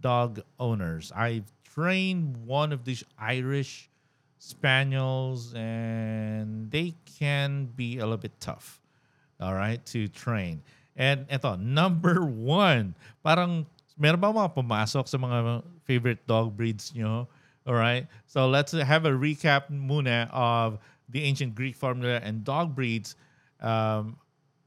dog 0.00 0.40
owners. 0.58 1.12
I've 1.14 1.44
trained 1.62 2.40
one 2.40 2.72
of 2.72 2.88
these 2.88 3.04
Irish 3.20 3.92
Spaniels, 4.40 5.52
and 5.52 6.70
they 6.70 6.96
can 7.20 7.68
be 7.76 7.98
a 7.98 8.08
little 8.08 8.16
bit 8.16 8.40
tough, 8.40 8.80
all 9.44 9.52
right, 9.52 9.84
to 9.92 10.08
train. 10.08 10.64
And 10.96 11.28
ito, 11.28 11.60
number 11.60 12.24
one, 12.24 12.96
parang 13.20 13.68
meron 14.00 14.24
ba 14.24 14.32
mga 14.32 14.56
pumasok 14.56 15.04
sa 15.04 15.20
mga 15.20 15.60
favorite 15.84 16.24
dog 16.24 16.56
breeds 16.56 16.96
nyo? 16.96 17.28
All 17.66 17.74
right, 17.74 18.06
so 18.26 18.48
let's 18.48 18.72
have 18.72 19.06
a 19.06 19.10
recap 19.10 19.70
muna 19.72 20.30
of 20.32 20.78
the 21.08 21.22
ancient 21.22 21.54
Greek 21.54 21.74
formula 21.74 22.20
and 22.22 22.44
dog 22.44 22.74
breeds 22.74 23.16
um, 23.60 24.16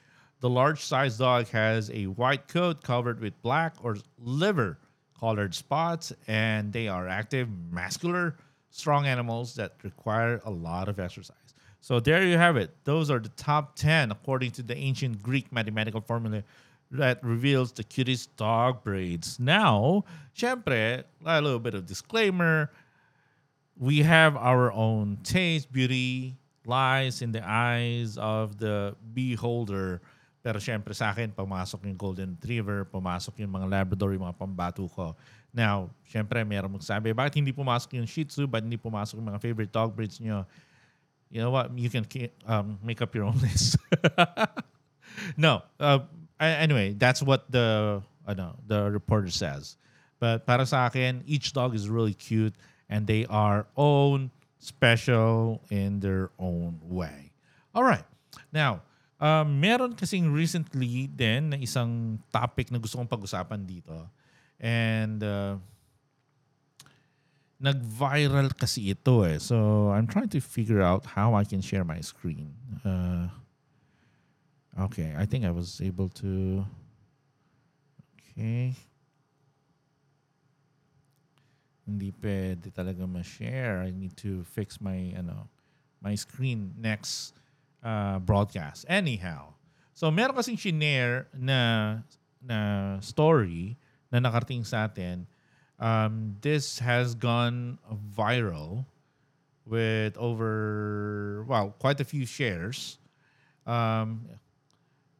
The 0.41 0.49
large 0.49 0.83
sized 0.83 1.17
dog 1.17 1.47
has 1.47 1.89
a 1.89 2.05
white 2.05 2.47
coat 2.47 2.83
covered 2.83 3.19
with 3.19 3.41
black 3.41 3.77
or 3.81 3.97
liver 4.19 4.77
colored 5.19 5.55
spots, 5.55 6.13
and 6.27 6.71
they 6.71 6.87
are 6.87 7.07
active, 7.07 7.49
muscular, 7.71 8.35
strong 8.69 9.07
animals 9.07 9.55
that 9.55 9.73
require 9.81 10.39
a 10.45 10.51
lot 10.51 10.87
of 10.87 10.99
exercise. 10.99 11.35
So 11.81 11.99
there 11.99 12.23
you 12.23 12.37
have 12.37 12.57
it. 12.57 12.75
Those 12.83 13.09
are 13.09 13.17
the 13.17 13.29
top 13.29 13.75
10 13.75 14.11
according 14.11 14.51
to 14.51 14.61
the 14.61 14.77
ancient 14.77 15.23
Greek 15.23 15.51
mathematical 15.51 16.01
formula 16.01 16.43
that 16.91 17.23
reveals 17.23 17.71
the 17.71 17.83
cutest 17.83 18.35
dog 18.35 18.83
breeds. 18.83 19.39
Now, 19.39 20.05
syempre, 20.35 21.03
a 21.25 21.41
little 21.41 21.59
bit 21.59 21.75
of 21.75 21.85
disclaimer. 21.85 22.71
We 23.77 23.99
have 24.01 24.35
our 24.35 24.71
own 24.71 25.19
taste, 25.23 25.71
beauty 25.71 26.35
lies 26.65 27.21
in 27.21 27.31
the 27.31 27.41
eyes 27.45 28.17
of 28.17 28.57
the 28.57 28.95
beholder. 29.13 30.01
Pero 30.39 30.57
syempre 30.59 30.95
sa 30.95 31.11
akin, 31.11 31.31
pumasok 31.35 31.83
yung 31.85 31.99
Golden 31.99 32.29
Retriever, 32.39 32.87
pumasok 32.87 33.43
yung 33.43 33.51
mga 33.51 33.67
Labrador, 33.69 34.15
yung 34.15 34.25
mga 34.25 34.39
pambato 34.39 34.87
ko. 34.87 35.15
Now, 35.51 35.89
syempre, 36.07 36.45
meron 36.45 36.71
magsabi, 36.71 37.11
bakit 37.11 37.41
hindi 37.41 37.51
pumasok 37.51 37.99
yung 37.99 38.07
Shih 38.07 38.23
Tzu, 38.23 38.47
bakit 38.47 38.69
hindi 38.69 38.79
pumasok 38.79 39.19
yung 39.19 39.29
mga 39.33 39.41
favorite 39.41 39.71
dog 39.73 39.91
breeds 39.97 40.21
nyo? 40.21 40.47
You 41.29 41.45
know 41.45 41.51
what? 41.51 41.69
You 41.77 41.89
can 41.89 42.05
um, 42.47 42.79
make 42.81 43.01
up 43.01 43.13
your 43.13 43.25
own 43.25 43.37
list. 43.45 43.77
no. 45.37 45.61
Uh, 45.77 46.07
anyway, 46.39 46.95
that's 46.95 47.21
what 47.21 47.51
the 47.51 48.01
uh, 48.25 48.53
the 48.67 48.89
reporter 48.91 49.29
says. 49.29 49.75
But 50.19 50.45
para 50.45 50.65
sa 50.65 50.87
akin, 50.87 51.23
each 51.25 51.53
dog 51.53 51.75
is 51.75 51.87
really 51.87 52.13
cute 52.13 52.55
and 52.89 53.07
they 53.07 53.25
are 53.27 53.67
own 53.77 54.31
special 54.59 55.63
in 55.71 55.99
their 55.99 56.31
own 56.37 56.79
way. 56.83 57.31
All 57.73 57.83
right. 57.83 58.03
Now, 58.51 58.83
uh, 59.19 59.47
meron 59.47 59.95
kasing 59.95 60.31
recently 60.33 61.07
din 61.07 61.55
na 61.55 61.57
isang 61.57 62.19
topic 62.31 62.71
na 62.71 62.79
gusto 62.79 62.99
kong 62.99 63.07
pag-usapan 63.07 63.63
dito. 63.63 63.95
And 64.59 65.23
uh, 65.23 65.55
nag-viral 67.59 68.51
kasi 68.59 68.91
ito 68.91 69.23
eh. 69.23 69.39
So, 69.39 69.89
I'm 69.95 70.07
trying 70.07 70.31
to 70.35 70.43
figure 70.43 70.83
out 70.83 71.15
how 71.15 71.35
I 71.35 71.47
can 71.47 71.63
share 71.63 71.87
my 71.87 72.03
screen. 72.03 72.51
Uh, 72.83 73.31
okay, 74.85 75.13
I 75.17 75.25
think 75.25 75.45
I 75.45 75.51
was 75.51 75.81
able 75.81 76.09
to... 76.21 76.65
Okay. 78.31 78.73
Hindi 81.85 82.13
pwede 82.21 82.71
talaga 82.71 83.07
ma-share. 83.09 83.81
I 83.81 83.91
need 83.91 84.15
to 84.21 84.43
fix 84.43 84.79
my, 84.79 85.13
ano, 85.17 85.49
my 86.01 86.15
screen 86.15 86.73
next 86.77 87.33
uh, 87.83 88.19
broadcast. 88.19 88.85
Anyhow, 88.87 89.59
So 89.99 90.07
meron 90.07 90.31
kasing 90.31 90.55
shinare 90.55 91.27
na 91.35 91.99
na 92.39 92.59
story 93.03 93.75
na 94.07 94.23
nakarating 94.23 94.63
sa 94.63 94.87
atin. 94.87 95.27
Um, 95.75 96.39
this 96.39 96.79
has 96.79 97.19
gone 97.19 97.83
viral 98.15 98.87
with 99.67 100.15
over 100.15 101.43
well 101.51 101.75
quite 101.83 101.99
a 101.99 102.07
few 102.07 102.23
shares. 102.23 102.95
Um, 103.67 104.23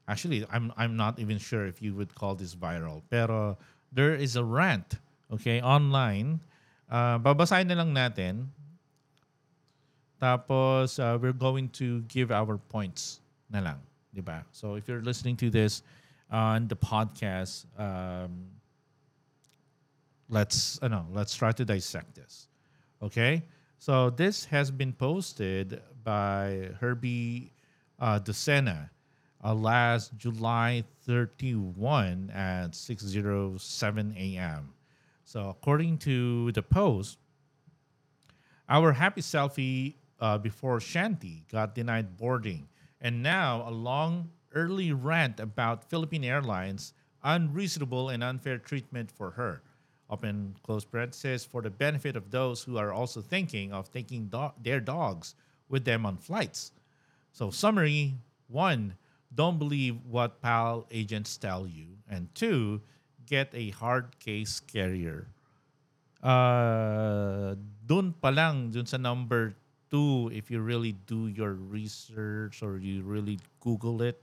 actually, 0.10 0.46
I'm 0.50 0.74
I'm 0.76 0.98
not 0.98 1.22
even 1.22 1.38
sure 1.38 1.70
if 1.70 1.82
you 1.82 1.94
would 1.94 2.14
call 2.18 2.34
this 2.34 2.58
viral. 2.58 3.06
Pero 3.10 3.58
there 3.94 4.16
is 4.18 4.36
a 4.36 4.44
rant, 4.44 4.98
okay, 5.32 5.62
online. 5.62 6.42
Uh, 6.90 7.22
babasahin 7.22 7.70
na 7.70 7.78
lang 7.78 7.94
natin. 7.94 8.50
Tapos 10.20 10.98
uh, 10.98 11.16
we're 11.22 11.38
going 11.38 11.70
to 11.78 12.02
give 12.10 12.34
our 12.34 12.58
points 12.58 13.22
na 13.48 13.62
lang, 13.62 13.80
'di 14.12 14.26
ba? 14.26 14.44
So 14.52 14.76
if 14.76 14.90
you're 14.90 15.06
listening 15.06 15.38
to 15.46 15.54
this 15.54 15.86
on 16.28 16.68
the 16.68 16.76
podcast, 16.76 17.70
um, 17.78 18.50
let's 20.28 20.82
uh, 20.82 20.90
no, 20.90 21.06
let's 21.14 21.38
try 21.38 21.54
to 21.54 21.64
dissect 21.64 22.18
this. 22.18 22.50
Okay? 23.00 23.46
So 23.80 24.10
this 24.10 24.44
has 24.52 24.76
been 24.76 24.92
posted 24.92 25.80
by 26.04 26.76
Herbie 26.84 27.56
uh, 27.96 28.20
Docena 28.20 28.92
uh, 29.44 29.54
last 29.54 30.16
July 30.18 30.84
31 31.06 32.32
at 32.34 32.72
6:07 32.72 34.18
a.m. 34.18 34.74
So 35.24 35.50
according 35.50 36.00
to 36.00 36.52
the 36.52 36.64
post, 36.64 37.18
our 38.68 38.94
happy 38.94 39.22
selfie 39.22 39.96
uh, 40.20 40.38
before 40.38 40.80
Shanti 40.80 41.48
got 41.52 41.76
denied 41.76 42.18
boarding, 42.18 42.68
and 43.00 43.24
now 43.24 43.68
a 43.68 43.72
long 43.72 44.32
early 44.54 44.92
rant 44.92 45.40
about 45.40 45.90
Philippine 45.90 46.24
Airlines 46.24 46.94
unreasonable 47.24 48.10
and 48.10 48.24
unfair 48.24 48.58
treatment 48.58 49.12
for 49.12 49.32
her. 49.32 49.62
Open 50.10 50.56
close 50.64 50.86
parenthesis 50.86 51.46
for 51.46 51.62
the 51.62 51.70
benefit 51.70 52.16
of 52.16 52.32
those 52.32 52.64
who 52.64 52.78
are 52.78 52.92
also 52.92 53.22
thinking 53.22 53.72
of 53.72 53.92
taking 53.92 54.28
do- 54.28 54.54
their 54.62 54.80
dogs 54.80 55.36
with 55.68 55.86
them 55.86 56.06
on 56.06 56.18
flights. 56.18 56.72
So 57.32 57.52
summary 57.52 58.16
one, 58.48 58.96
don't 59.34 59.60
believe 59.60 59.98
what 60.06 60.42
PAL 60.42 60.88
agents 60.92 61.38
tell 61.38 61.68
you, 61.68 61.98
and 62.10 62.28
two, 62.34 62.82
get 63.26 63.54
a 63.54 63.70
hard 63.78 64.18
case 64.20 64.60
carrier. 64.60 65.28
Uh, 66.20 67.56
dun 67.86 68.12
pa 68.18 68.30
lang, 68.34 68.74
dun 68.74 68.86
sa 68.86 68.98
number 68.98 69.54
two, 69.90 70.30
if 70.34 70.50
you 70.50 70.60
really 70.60 70.94
do 71.06 71.30
your 71.30 71.54
research 71.54 72.62
or 72.62 72.78
you 72.78 73.02
really 73.06 73.40
Google 73.62 74.02
it, 74.02 74.22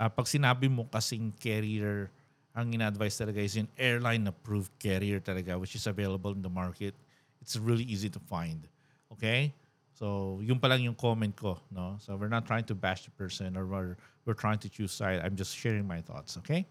uh, 0.00 0.08
pag 0.08 0.26
sinabi 0.26 0.68
mo 0.68 0.88
kasing 0.88 1.32
carrier, 1.38 2.10
ang 2.52 2.72
ina-advise 2.72 3.16
talaga 3.16 3.40
is 3.40 3.56
yung 3.56 3.68
airline-approved 3.80 4.72
carrier 4.76 5.20
talaga 5.20 5.56
which 5.56 5.72
is 5.72 5.88
available 5.88 6.32
in 6.36 6.44
the 6.44 6.52
market. 6.52 6.92
It's 7.40 7.56
really 7.56 7.84
easy 7.84 8.12
to 8.12 8.20
find. 8.20 8.68
Okay? 9.12 9.52
So, 10.02 10.40
yung 10.42 10.58
pa 10.58 10.66
lang 10.66 10.82
yung 10.82 10.98
comment 10.98 11.30
ko, 11.30 11.62
no? 11.70 11.94
So, 12.02 12.18
we're 12.18 12.26
not 12.26 12.44
trying 12.44 12.64
to 12.64 12.74
bash 12.74 13.04
the 13.04 13.12
person 13.14 13.56
or 13.56 13.66
we're, 13.66 13.94
we're 14.26 14.34
trying 14.34 14.58
to 14.58 14.68
choose 14.68 14.90
side. 14.90 15.22
I'm 15.22 15.36
just 15.36 15.54
sharing 15.56 15.86
my 15.86 16.00
thoughts, 16.00 16.36
okay? 16.38 16.66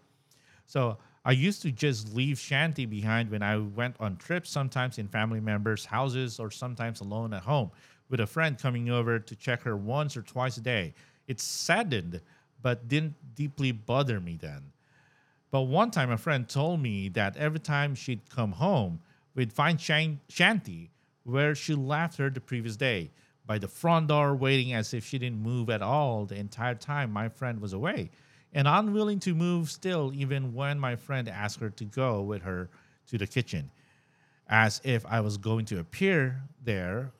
So, 0.66 0.98
I 1.24 1.32
used 1.32 1.62
to 1.62 1.72
just 1.72 2.12
leave 2.12 2.36
Shanti 2.36 2.84
behind 2.84 3.30
when 3.30 3.42
I 3.42 3.56
went 3.56 3.96
on 4.00 4.18
trips, 4.18 4.50
sometimes 4.50 4.98
in 4.98 5.08
family 5.08 5.40
members' 5.40 5.86
houses 5.86 6.38
or 6.38 6.50
sometimes 6.50 7.00
alone 7.00 7.32
at 7.32 7.40
home 7.40 7.70
with 8.10 8.20
a 8.20 8.26
friend 8.26 8.58
coming 8.58 8.90
over 8.90 9.18
to 9.18 9.34
check 9.34 9.62
her 9.62 9.78
once 9.78 10.14
or 10.14 10.20
twice 10.20 10.58
a 10.58 10.60
day. 10.60 10.92
It 11.26 11.40
saddened, 11.40 12.20
but 12.60 12.86
didn't 12.86 13.14
deeply 13.34 13.72
bother 13.72 14.20
me 14.20 14.36
then. 14.36 14.60
But 15.50 15.72
one 15.72 15.90
time, 15.90 16.10
a 16.10 16.18
friend 16.18 16.46
told 16.46 16.82
me 16.82 17.08
that 17.16 17.38
every 17.38 17.60
time 17.60 17.94
she'd 17.94 18.28
come 18.28 18.52
home, 18.52 19.00
we'd 19.34 19.54
find 19.54 19.80
Shan- 19.80 20.20
Shanti 20.28 20.90
where 21.24 21.54
she 21.54 21.74
left 21.74 22.18
her 22.18 22.30
the 22.30 22.40
previous 22.40 22.76
day, 22.76 23.10
by 23.46 23.58
the 23.58 23.68
front 23.68 24.08
door, 24.08 24.34
waiting 24.34 24.72
as 24.72 24.94
if 24.94 25.04
she 25.04 25.18
didn't 25.18 25.42
move 25.42 25.70
at 25.70 25.82
all 25.82 26.24
the 26.24 26.36
entire 26.36 26.74
time 26.74 27.10
my 27.10 27.28
friend 27.28 27.60
was 27.60 27.72
away, 27.72 28.10
and 28.52 28.68
unwilling 28.68 29.18
to 29.20 29.34
move 29.34 29.70
still, 29.70 30.12
even 30.14 30.54
when 30.54 30.78
my 30.78 30.96
friend 30.96 31.28
asked 31.28 31.60
her 31.60 31.70
to 31.70 31.84
go 31.84 32.22
with 32.22 32.42
her 32.42 32.70
to 33.06 33.18
the 33.18 33.26
kitchen, 33.26 33.70
as 34.48 34.80
if 34.84 35.04
I 35.06 35.20
was 35.20 35.36
going 35.36 35.64
to 35.66 35.80
appear 35.80 36.42
there 36.62 37.12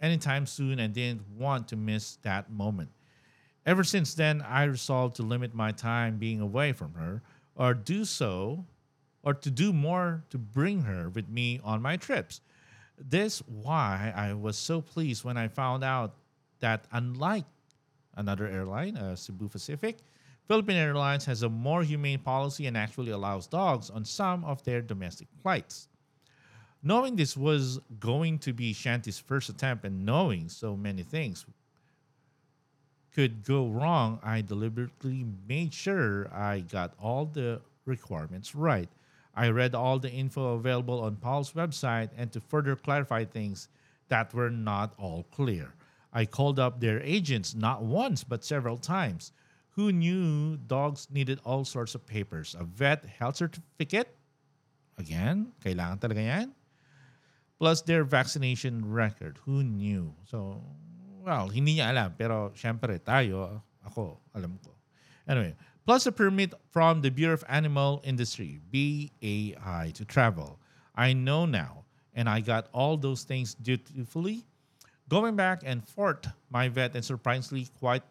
anytime 0.00 0.46
soon 0.46 0.78
and 0.78 0.94
didn't 0.94 1.28
want 1.36 1.68
to 1.68 1.76
miss 1.76 2.16
that 2.22 2.50
moment. 2.50 2.90
Ever 3.66 3.84
since 3.84 4.14
then, 4.14 4.40
I 4.42 4.64
resolved 4.64 5.16
to 5.16 5.22
limit 5.22 5.54
my 5.54 5.72
time 5.72 6.18
being 6.18 6.40
away 6.40 6.72
from 6.72 6.94
her 6.94 7.22
or 7.54 7.74
do 7.74 8.04
so 8.04 8.64
or 9.22 9.34
to 9.34 9.50
do 9.50 9.72
more 9.72 10.24
to 10.30 10.38
bring 10.38 10.82
her 10.82 11.10
with 11.10 11.28
me 11.28 11.60
on 11.62 11.82
my 11.82 11.96
trips. 11.96 12.40
This 13.00 13.40
why 13.46 14.12
I 14.14 14.32
was 14.32 14.56
so 14.56 14.80
pleased 14.80 15.24
when 15.24 15.36
I 15.36 15.48
found 15.48 15.84
out 15.84 16.14
that 16.60 16.84
unlike 16.92 17.44
another 18.16 18.46
airline, 18.46 18.96
uh, 18.96 19.14
Cebu 19.14 19.48
Pacific, 19.48 19.98
Philippine 20.48 20.76
Airlines 20.76 21.26
has 21.26 21.42
a 21.42 21.48
more 21.48 21.82
humane 21.82 22.18
policy 22.18 22.66
and 22.66 22.76
actually 22.76 23.12
allows 23.12 23.46
dogs 23.46 23.90
on 23.90 24.04
some 24.04 24.44
of 24.44 24.64
their 24.64 24.80
domestic 24.80 25.28
flights. 25.42 25.88
Knowing 26.82 27.16
this 27.16 27.36
was 27.36 27.80
going 28.00 28.38
to 28.38 28.52
be 28.52 28.72
Shanti's 28.72 29.18
first 29.18 29.48
attempt 29.48 29.84
and 29.84 30.06
knowing 30.06 30.48
so 30.48 30.76
many 30.76 31.02
things 31.02 31.44
could 33.14 33.44
go 33.44 33.68
wrong, 33.68 34.20
I 34.22 34.40
deliberately 34.42 35.26
made 35.46 35.74
sure 35.74 36.32
I 36.32 36.60
got 36.60 36.94
all 37.00 37.26
the 37.26 37.60
requirements 37.84 38.54
right. 38.54 38.88
I 39.38 39.54
read 39.54 39.78
all 39.78 40.02
the 40.02 40.10
info 40.10 40.58
available 40.58 40.98
on 40.98 41.22
PAL's 41.22 41.54
website 41.54 42.10
and 42.18 42.34
to 42.34 42.42
further 42.42 42.74
clarify 42.74 43.22
things 43.22 43.68
that 44.10 44.34
were 44.34 44.50
not 44.50 44.98
all 44.98 45.30
clear. 45.30 45.78
I 46.12 46.26
called 46.26 46.58
up 46.58 46.80
their 46.80 46.98
agents 47.06 47.54
not 47.54 47.86
once 47.86 48.24
but 48.26 48.42
several 48.42 48.76
times 48.82 49.30
who 49.78 49.94
knew 49.94 50.58
dogs 50.66 51.06
needed 51.06 51.38
all 51.46 51.62
sorts 51.64 51.94
of 51.94 52.02
papers, 52.02 52.56
a 52.58 52.64
vet 52.64 53.06
health 53.06 53.36
certificate, 53.38 54.10
again, 54.98 55.54
kailangan 55.62 56.02
talaga 56.02 56.18
yan, 56.18 56.50
plus 57.62 57.86
their 57.86 58.02
vaccination 58.02 58.82
record. 58.82 59.38
Who 59.46 59.62
knew? 59.62 60.18
So, 60.26 60.58
well, 61.22 61.46
hindi 61.46 61.78
niya 61.78 61.94
alam. 61.94 62.18
Pero, 62.18 62.50
syempre, 62.58 62.98
tayo, 62.98 63.62
ako, 63.86 64.18
alam 64.34 64.58
ko. 64.66 64.74
Anyway, 65.30 65.54
plus 65.88 66.04
a 66.04 66.12
permit 66.12 66.52
from 66.70 67.00
the 67.00 67.08
Bureau 67.08 67.32
of 67.32 67.42
Animal 67.48 68.02
Industry, 68.04 68.60
BAI, 68.70 69.90
to 69.94 70.04
travel. 70.04 70.60
I 70.94 71.14
know 71.14 71.46
now, 71.46 71.86
and 72.12 72.28
I 72.28 72.40
got 72.40 72.68
all 72.74 72.98
those 72.98 73.22
things 73.22 73.54
dutifully. 73.54 74.44
Going 75.08 75.34
back 75.34 75.62
and 75.64 75.82
forth, 75.88 76.26
my 76.50 76.68
vet 76.68 76.94
and 76.94 77.02
surprisingly 77.02 77.68
quite 77.78 78.02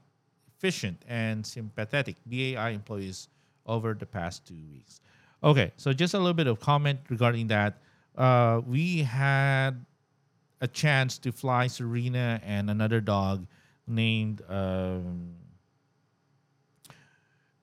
efficient 0.47 1.05
and 1.07 1.45
sympathetic 1.45 2.15
BAI 2.25 2.71
employees 2.71 3.29
over 3.67 3.93
the 3.93 4.07
past 4.07 4.47
two 4.47 4.57
weeks. 4.71 4.99
Okay, 5.43 5.71
so 5.77 5.93
just 5.93 6.15
a 6.15 6.17
little 6.17 6.33
bit 6.33 6.47
of 6.47 6.59
comment 6.59 6.99
regarding 7.09 7.45
that. 7.49 7.77
Uh, 8.17 8.59
we 8.65 9.03
had 9.03 9.85
a 10.61 10.67
chance 10.67 11.19
to 11.19 11.31
fly 11.31 11.67
Serena 11.67 12.41
and 12.43 12.71
another 12.71 12.99
dog 12.99 13.45
named 13.85 14.41
um, 14.49 15.35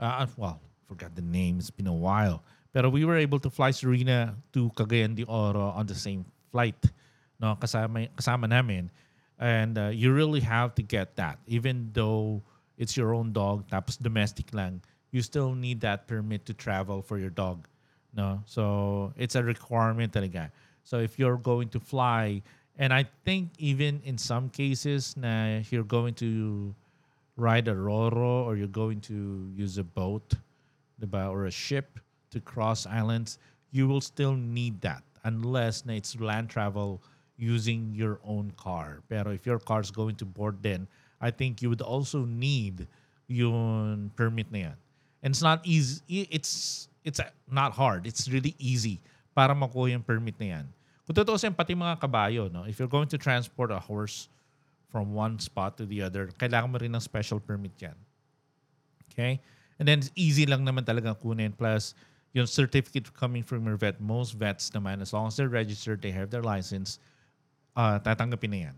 uh, 0.00 0.26
well, 0.36 0.60
forgot 0.86 1.14
the 1.14 1.22
name. 1.22 1.58
It's 1.58 1.70
been 1.70 1.86
a 1.86 1.92
while. 1.92 2.42
Pero 2.72 2.90
we 2.90 3.04
were 3.04 3.16
able 3.16 3.38
to 3.38 3.50
fly 3.50 3.70
Serena 3.70 4.34
to 4.52 4.70
Cagayan 4.70 5.14
de 5.14 5.24
Oro 5.24 5.70
on 5.70 5.86
the 5.86 5.94
same 5.94 6.24
flight. 6.50 6.78
No, 7.40 7.56
kasama, 7.56 8.08
kasama 8.16 8.48
namin. 8.48 8.90
And 9.38 9.78
uh, 9.78 9.88
you 9.88 10.12
really 10.12 10.40
have 10.40 10.74
to 10.76 10.82
get 10.82 11.16
that. 11.16 11.38
Even 11.46 11.90
though 11.92 12.42
it's 12.78 12.96
your 12.96 13.14
own 13.14 13.32
dog, 13.32 13.68
tapos 13.70 14.00
domestic 14.00 14.52
lang, 14.54 14.82
you 15.10 15.22
still 15.22 15.54
need 15.54 15.80
that 15.82 16.06
permit 16.06 16.46
to 16.46 16.54
travel 16.54 17.02
for 17.02 17.18
your 17.18 17.30
dog. 17.30 17.66
No? 18.14 18.42
So, 18.46 19.12
it's 19.16 19.34
a 19.34 19.42
requirement 19.42 20.12
talaga. 20.12 20.50
So, 20.82 20.98
if 20.98 21.18
you're 21.18 21.38
going 21.38 21.68
to 21.70 21.80
fly, 21.80 22.42
and 22.78 22.92
I 22.92 23.06
think 23.24 23.50
even 23.58 24.02
in 24.04 24.18
some 24.18 24.48
cases 24.48 25.16
na 25.16 25.62
you're 25.70 25.86
going 25.86 26.14
to 26.14 26.74
ride 27.36 27.68
a 27.68 27.74
roro 27.74 28.44
or 28.44 28.56
you're 28.56 28.66
going 28.66 29.00
to 29.00 29.50
use 29.54 29.78
a 29.78 29.84
boat 29.84 30.34
or 31.12 31.46
a 31.46 31.50
ship 31.50 31.98
to 32.30 32.40
cross 32.40 32.86
islands, 32.86 33.38
you 33.70 33.86
will 33.86 34.00
still 34.00 34.34
need 34.34 34.80
that 34.80 35.02
unless 35.24 35.82
it's 35.88 36.18
land 36.20 36.48
travel 36.48 37.02
using 37.36 37.92
your 37.94 38.20
own 38.24 38.52
car. 38.56 39.02
Pero 39.08 39.32
if 39.32 39.44
your 39.44 39.58
car 39.58 39.80
is 39.80 39.90
going 39.90 40.14
to 40.16 40.24
board 40.24 40.62
then, 40.62 40.86
I 41.20 41.30
think 41.30 41.62
you 41.62 41.68
would 41.68 41.82
also 41.82 42.24
need 42.24 42.86
yung 43.26 44.10
permit 44.14 44.52
na 44.52 44.70
yan. 44.70 44.76
And 45.22 45.32
it's 45.32 45.42
not 45.42 45.64
easy. 45.64 46.28
It's 46.30 46.88
it's 47.02 47.20
not 47.50 47.72
hard. 47.72 48.06
It's 48.06 48.28
really 48.28 48.54
easy 48.58 49.00
para 49.34 49.54
makuha 49.54 49.90
yung 49.90 50.04
permit 50.04 50.38
na 50.38 50.60
yan. 50.60 50.66
Kung 51.04 51.16
totoo 51.16 51.36
pati 51.52 51.74
mga 51.74 52.00
kabayo, 52.00 52.52
no? 52.52 52.64
if 52.64 52.78
you're 52.78 52.88
going 52.88 53.08
to 53.08 53.18
transport 53.18 53.70
a 53.70 53.78
horse 53.80 54.28
from 54.94 55.10
one 55.10 55.42
spot 55.42 55.74
to 55.74 55.90
the 55.90 56.06
other, 56.06 56.30
kailangan 56.38 56.70
mo 56.70 56.78
rin 56.78 56.94
ng 56.94 57.02
special 57.02 57.42
permit 57.42 57.74
yan. 57.82 57.98
Okay? 59.10 59.42
And 59.82 59.90
then 59.90 60.06
easy 60.14 60.46
lang 60.46 60.62
naman 60.62 60.86
talaga 60.86 61.18
kunin. 61.18 61.50
Plus, 61.50 61.98
yung 62.30 62.46
certificate 62.46 63.10
coming 63.10 63.42
from 63.42 63.66
your 63.66 63.74
vet, 63.74 63.98
most 63.98 64.38
vets 64.38 64.70
naman, 64.70 65.02
as 65.02 65.10
long 65.10 65.26
as 65.26 65.34
they're 65.34 65.50
registered, 65.50 65.98
they 65.98 66.14
have 66.14 66.30
their 66.30 66.46
license, 66.46 67.02
uh, 67.74 67.98
tatanggapin 67.98 68.50
na 68.54 68.60
yan. 68.70 68.76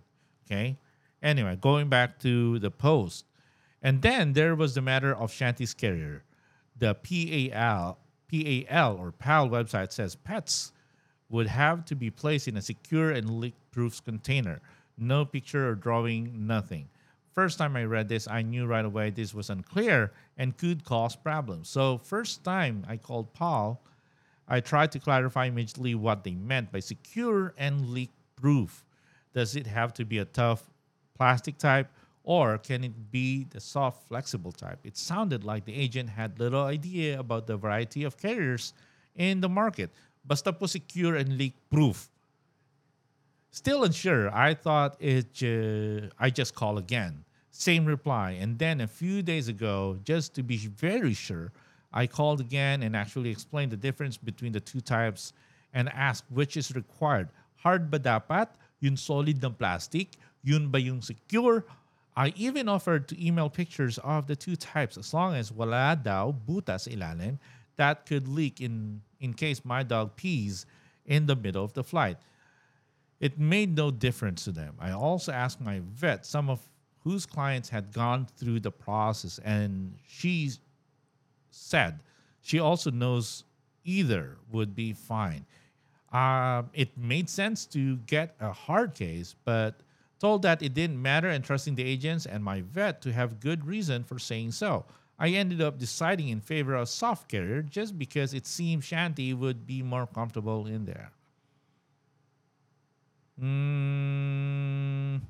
Okay? 0.49 0.81
Anyway, 1.21 1.53
going 1.61 1.93
back 1.93 2.17
to 2.25 2.57
the 2.65 2.73
post. 2.73 3.29
And 3.85 4.01
then 4.01 4.33
there 4.33 4.57
was 4.57 4.73
the 4.73 4.81
matter 4.81 5.13
of 5.13 5.29
Shanti's 5.29 5.77
carrier. 5.77 6.25
The 6.81 6.97
PAL, 6.97 8.01
PAL 8.33 8.97
or 8.97 9.13
PAL 9.13 9.53
website 9.53 9.93
says 9.93 10.17
pets 10.17 10.73
would 11.29 11.53
have 11.53 11.85
to 11.93 11.95
be 11.95 12.09
placed 12.09 12.49
in 12.49 12.57
a 12.57 12.63
secure 12.63 13.13
and 13.13 13.37
leak-proof 13.37 14.01
container. 14.01 14.65
No 14.99 15.25
picture 15.25 15.69
or 15.69 15.75
drawing, 15.75 16.47
nothing. 16.47 16.89
First 17.35 17.59
time 17.59 17.77
I 17.77 17.85
read 17.85 18.09
this, 18.09 18.27
I 18.27 18.41
knew 18.41 18.67
right 18.67 18.85
away 18.85 19.11
this 19.11 19.35
was 19.35 19.51
unclear 19.51 20.13
and 20.39 20.57
could 20.57 20.85
cause 20.85 21.15
problems. 21.15 21.69
So 21.69 21.99
first 21.99 22.43
time 22.45 22.85
I 22.89 22.97
called 22.97 23.35
PAL, 23.35 23.83
I 24.49 24.61
tried 24.61 24.93
to 24.93 24.99
clarify 24.99 25.47
immediately 25.47 25.95
what 25.95 26.25
they 26.25 26.35
meant 26.35 26.73
by 26.73 26.81
secure 26.81 27.53
and 27.59 27.91
leak-proof. 27.91 28.87
Does 29.35 29.55
it 29.55 29.67
have 29.67 29.93
to 29.95 30.05
be 30.07 30.19
a 30.19 30.25
tough 30.25 30.71
plastic 31.15 31.59
type 31.59 31.89
or 32.25 32.59
can 32.59 32.83
it 32.85 33.11
be 33.13 33.45
the 33.51 33.61
soft 33.61 34.09
flexible 34.09 34.53
type? 34.53 34.79
It 34.83 34.97
sounded 34.97 35.45
like 35.45 35.65
the 35.65 35.75
agent 35.75 36.09
had 36.09 36.39
little 36.39 36.65
idea 36.65 37.21
about 37.21 37.47
the 37.47 37.57
variety 37.57 38.05
of 38.05 38.17
carriers 38.17 38.73
in 39.15 39.41
the 39.41 39.49
market. 39.49 39.91
Basta 40.25 40.53
po 40.53 40.67
secure 40.67 41.17
and 41.17 41.37
leak 41.37 41.55
proof. 41.71 42.09
Still 43.57 43.85
unsure, 43.85 44.29
I 44.37 44.53
thought 44.53 45.01
it 45.01 45.33
I 46.21 46.29
just 46.29 46.55
call 46.55 46.77
again. 46.77 47.25
Same 47.51 47.87
reply. 47.87 48.33
And 48.33 48.59
then 48.59 48.83
a 48.83 48.87
few 48.87 49.23
days 49.23 49.49
ago, 49.49 49.99
just 50.05 50.35
to 50.35 50.43
be 50.43 50.59
very 50.59 51.15
sure, 51.15 51.53
I 51.91 52.07
called 52.07 52.43
again 52.43 52.83
and 52.83 52.95
actually 52.95 53.31
explained 53.31 53.73
the 53.73 53.81
difference 53.81 54.19
between 54.19 54.53
the 54.53 54.61
two 54.61 54.83
types 54.83 55.33
and 55.73 55.89
asked 55.89 56.29
which 56.29 56.59
is 56.59 56.77
required. 56.77 57.31
Hard 57.57 57.91
ba 57.91 57.99
dapat? 57.99 58.49
Yung 58.81 58.95
solid 58.95 59.43
ng 59.43 59.55
plastic? 59.55 60.21
Yun 60.45 60.69
ba 60.69 60.79
yung 60.79 61.01
secure? 61.01 61.65
I 62.15 62.37
even 62.37 62.69
offered 62.69 63.09
to 63.09 63.17
email 63.17 63.49
pictures 63.49 63.97
of 64.05 64.27
the 64.27 64.37
two 64.37 64.57
types 64.57 64.99
as 65.01 65.15
long 65.15 65.33
as 65.33 65.49
wala 65.49 65.97
daw 65.97 66.29
butas 66.29 66.93
ilalim 66.93 67.41
that 67.81 68.05
could 68.05 68.29
leak 68.29 68.61
in, 68.61 69.01
in 69.19 69.33
case 69.33 69.65
my 69.65 69.83
dog 69.83 70.13
pees 70.15 70.67
in 71.07 71.25
the 71.25 71.35
middle 71.35 71.65
of 71.65 71.73
the 71.73 71.83
flight. 71.83 72.21
It 73.21 73.39
made 73.39 73.75
no 73.77 73.91
difference 73.91 74.45
to 74.45 74.53
them. 74.53 74.75
I 74.79 74.93
also 74.93 75.33
asked 75.33 75.61
my 75.61 75.81
vet, 75.95 76.27
some 76.27 76.51
of 76.51 76.61
whose 77.03 77.25
clients 77.25 77.69
had 77.69 77.93
gone 77.93 78.27
through 78.37 78.61
the 78.61 78.71
process, 78.71 79.39
and 79.45 79.95
she 80.07 80.51
said 81.51 82.01
she 82.43 82.59
also 82.59 82.91
knows 82.91 83.45
either 83.85 84.37
would 84.51 84.75
be 84.75 84.93
fine. 84.93 85.47
Uh, 86.13 86.63
it 86.75 86.97
made 86.97 87.29
sense 87.29 87.67
to 87.67 87.97
get 87.99 88.35
a 88.41 88.53
hard 88.53 88.95
case, 88.95 89.35
but 89.45 89.81
told 90.19 90.43
that 90.43 90.63
it 90.63 90.75
didn't 90.75 91.01
matter 91.01 91.29
and 91.29 91.45
trusting 91.45 91.75
the 91.75 91.85
agents 91.85 92.27
and 92.27 92.43
my 92.43 92.63
vet 92.63 93.03
to 93.03 93.13
have 93.13 93.41
good 93.41 93.67
reason 93.67 94.03
for 94.03 94.19
saying 94.19 94.53
so. 94.53 94.85
I 95.19 95.31
ended 95.31 95.61
up 95.61 95.79
deciding 95.79 96.29
in 96.29 96.41
favor 96.41 96.75
of 96.75 96.89
soft 96.89 97.29
carrier 97.29 97.63
just 97.63 97.99
because 97.99 98.35
it 98.35 98.47
seemed 98.47 98.83
Shanti 98.83 99.37
would 99.37 99.67
be 99.67 99.83
more 99.83 100.07
comfortable 100.07 100.67
in 100.67 100.85
there. 100.85 101.11
Mm, 103.37 105.21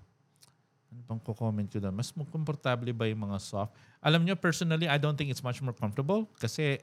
ano 0.90 1.00
bang 1.10 1.20
ko-comment 1.26 1.66
ko 1.66 1.82
doon? 1.82 1.94
Mas 1.94 2.14
komportable 2.30 2.94
ba 2.94 3.10
yung 3.10 3.26
mga 3.26 3.38
soft? 3.42 3.74
Alam 3.98 4.22
nyo, 4.22 4.38
personally, 4.38 4.86
I 4.86 4.98
don't 4.98 5.18
think 5.18 5.30
it's 5.30 5.42
much 5.42 5.58
more 5.58 5.74
comfortable 5.74 6.30
kasi 6.38 6.78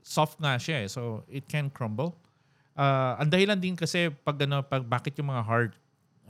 soft 0.00 0.40
nga 0.40 0.56
siya 0.56 0.84
eh. 0.84 0.88
So, 0.88 1.28
it 1.28 1.44
can 1.44 1.68
crumble. 1.68 2.16
Uh, 2.72 3.20
ang 3.20 3.28
dahilan 3.28 3.60
din 3.60 3.76
kasi 3.76 4.08
pag, 4.24 4.40
ano, 4.40 4.64
pag 4.64 4.86
bakit 4.86 5.18
yung 5.20 5.28
mga 5.28 5.44
hard 5.44 5.72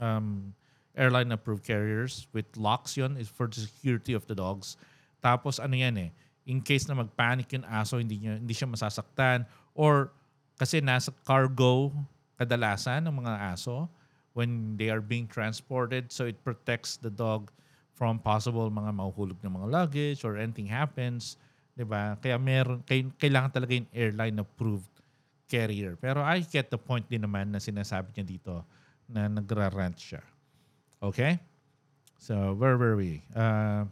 um, 0.01 0.51
airline 0.99 1.31
approved 1.31 1.63
carriers 1.63 2.27
with 2.35 2.45
locks 2.59 2.99
yon 2.99 3.15
is 3.15 3.31
for 3.31 3.47
the 3.47 3.63
security 3.63 4.11
of 4.11 4.27
the 4.27 4.35
dogs. 4.35 4.75
Tapos 5.23 5.59
ano 5.61 5.75
yan 5.75 5.95
eh, 5.95 6.09
in 6.49 6.59
case 6.59 6.89
na 6.89 6.97
magpanic 6.97 7.47
yung 7.55 7.63
aso, 7.63 8.01
hindi, 8.01 8.19
niya, 8.19 8.35
hindi 8.41 8.51
siya 8.51 8.67
masasaktan. 8.67 9.47
Or 9.77 10.11
kasi 10.59 10.83
nasa 10.83 11.13
cargo 11.23 11.95
kadalasan 12.39 13.03
ng 13.05 13.15
mga 13.19 13.53
aso 13.53 13.91
when 14.33 14.79
they 14.79 14.87
are 14.87 15.03
being 15.03 15.27
transported. 15.27 16.09
So 16.09 16.25
it 16.25 16.39
protects 16.41 16.95
the 16.95 17.11
dog 17.11 17.51
from 17.93 18.17
possible 18.23 18.71
mga 18.71 18.95
mahuhulog 18.95 19.43
ng 19.43 19.53
mga 19.59 19.67
luggage 19.67 20.19
or 20.23 20.39
anything 20.39 20.71
happens. 20.71 21.35
'di 21.75 21.83
ba? 21.83 22.15
Kaya 22.19 22.39
meron 22.39 22.79
kailangan 23.19 23.51
talaga 23.51 23.75
yung 23.75 23.89
airline 23.91 24.39
approved 24.39 24.91
carrier. 25.49 25.99
Pero 25.99 26.23
I 26.23 26.39
get 26.45 26.71
the 26.71 26.79
point 26.79 27.07
din 27.09 27.25
naman 27.25 27.51
na 27.51 27.59
sinasabi 27.59 28.13
niya 28.15 28.25
dito 28.27 28.53
na 29.09 29.25
nagra-rent 29.25 29.97
siya. 29.97 30.21
Okay? 31.01 31.41
So, 32.21 32.53
where 32.53 32.77
were 32.77 32.93
we? 32.93 33.25
Uh, 33.33 33.89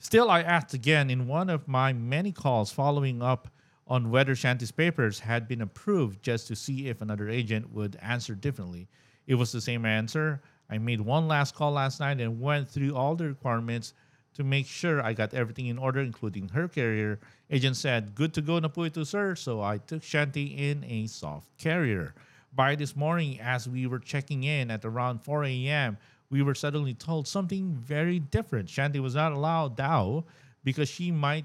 still, 0.00 0.32
I 0.32 0.40
asked 0.40 0.72
again 0.72 1.10
in 1.12 1.28
one 1.28 1.52
of 1.52 1.68
my 1.68 1.92
many 1.92 2.32
calls 2.32 2.72
following 2.72 3.20
up 3.20 3.52
on 3.86 4.10
whether 4.10 4.34
Shanti's 4.34 4.70
papers 4.70 5.20
had 5.20 5.48
been 5.48 5.60
approved 5.60 6.22
just 6.22 6.46
to 6.48 6.56
see 6.56 6.88
if 6.88 7.00
another 7.00 7.28
agent 7.28 7.72
would 7.72 7.96
answer 8.00 8.34
differently. 8.34 8.88
It 9.26 9.34
was 9.34 9.52
the 9.52 9.60
same 9.60 9.84
answer. 9.84 10.42
I 10.70 10.78
made 10.78 11.00
one 11.00 11.28
last 11.28 11.54
call 11.54 11.72
last 11.72 12.00
night 12.00 12.20
and 12.20 12.40
went 12.40 12.68
through 12.68 12.96
all 12.96 13.14
the 13.14 13.26
requirements 13.26 13.94
to 14.34 14.44
make 14.44 14.66
sure 14.66 15.02
I 15.02 15.12
got 15.12 15.34
everything 15.34 15.66
in 15.66 15.78
order, 15.78 16.00
including 16.00 16.48
her 16.48 16.68
carrier. 16.68 17.20
Agent 17.50 17.76
said, 17.76 18.14
Good 18.14 18.32
to 18.34 18.40
go 18.40 18.58
na 18.58 18.68
po 18.68 18.88
sir. 18.88 19.34
So 19.34 19.60
I 19.60 19.78
took 19.78 20.02
Shanti 20.02 20.58
in 20.58 20.84
a 20.84 21.06
soft 21.06 21.48
carrier. 21.58 22.14
By 22.54 22.74
this 22.74 22.96
morning, 22.96 23.40
as 23.40 23.68
we 23.68 23.86
were 23.86 23.98
checking 23.98 24.44
in 24.44 24.70
at 24.70 24.84
around 24.84 25.22
4 25.22 25.44
a.m., 25.44 25.98
we 26.30 26.42
were 26.42 26.54
suddenly 26.54 26.94
told 26.94 27.28
something 27.28 27.74
very 27.74 28.18
different. 28.18 28.68
Shanti 28.68 29.00
was 29.00 29.14
not 29.14 29.32
allowed 29.32 29.76
Dow 29.76 30.24
because 30.64 30.88
she 30.88 31.10
might 31.10 31.44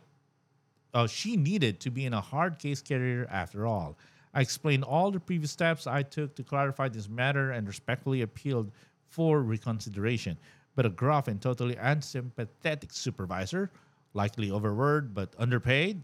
uh, 0.94 1.08
she 1.08 1.38
needed 1.38 1.80
to 1.82 1.92
be 1.92 2.06
in 2.06 2.14
a 2.14 2.22
hard 2.22 2.60
case 2.60 2.82
carrier 2.82 3.28
after 3.30 3.66
all. 3.66 3.98
I 4.34 4.42
explained 4.42 4.84
all 4.84 5.12
the 5.12 5.20
previous 5.20 5.52
steps 5.52 5.88
I 5.88 6.04
took 6.04 6.36
to 6.36 6.44
clarify 6.44 6.90
this 6.90 7.10
matter 7.10 7.52
and 7.52 7.68
respectfully 7.68 8.22
appealed 8.22 8.72
for 9.10 9.42
reconsideration. 9.42 10.38
But 10.76 10.86
a 10.86 10.90
gruff 10.90 11.28
and 11.28 11.42
totally 11.42 11.76
unsympathetic 11.76 12.94
supervisor, 12.94 13.72
likely 14.14 14.52
overworked 14.52 15.14
but 15.14 15.34
underpaid, 15.40 16.02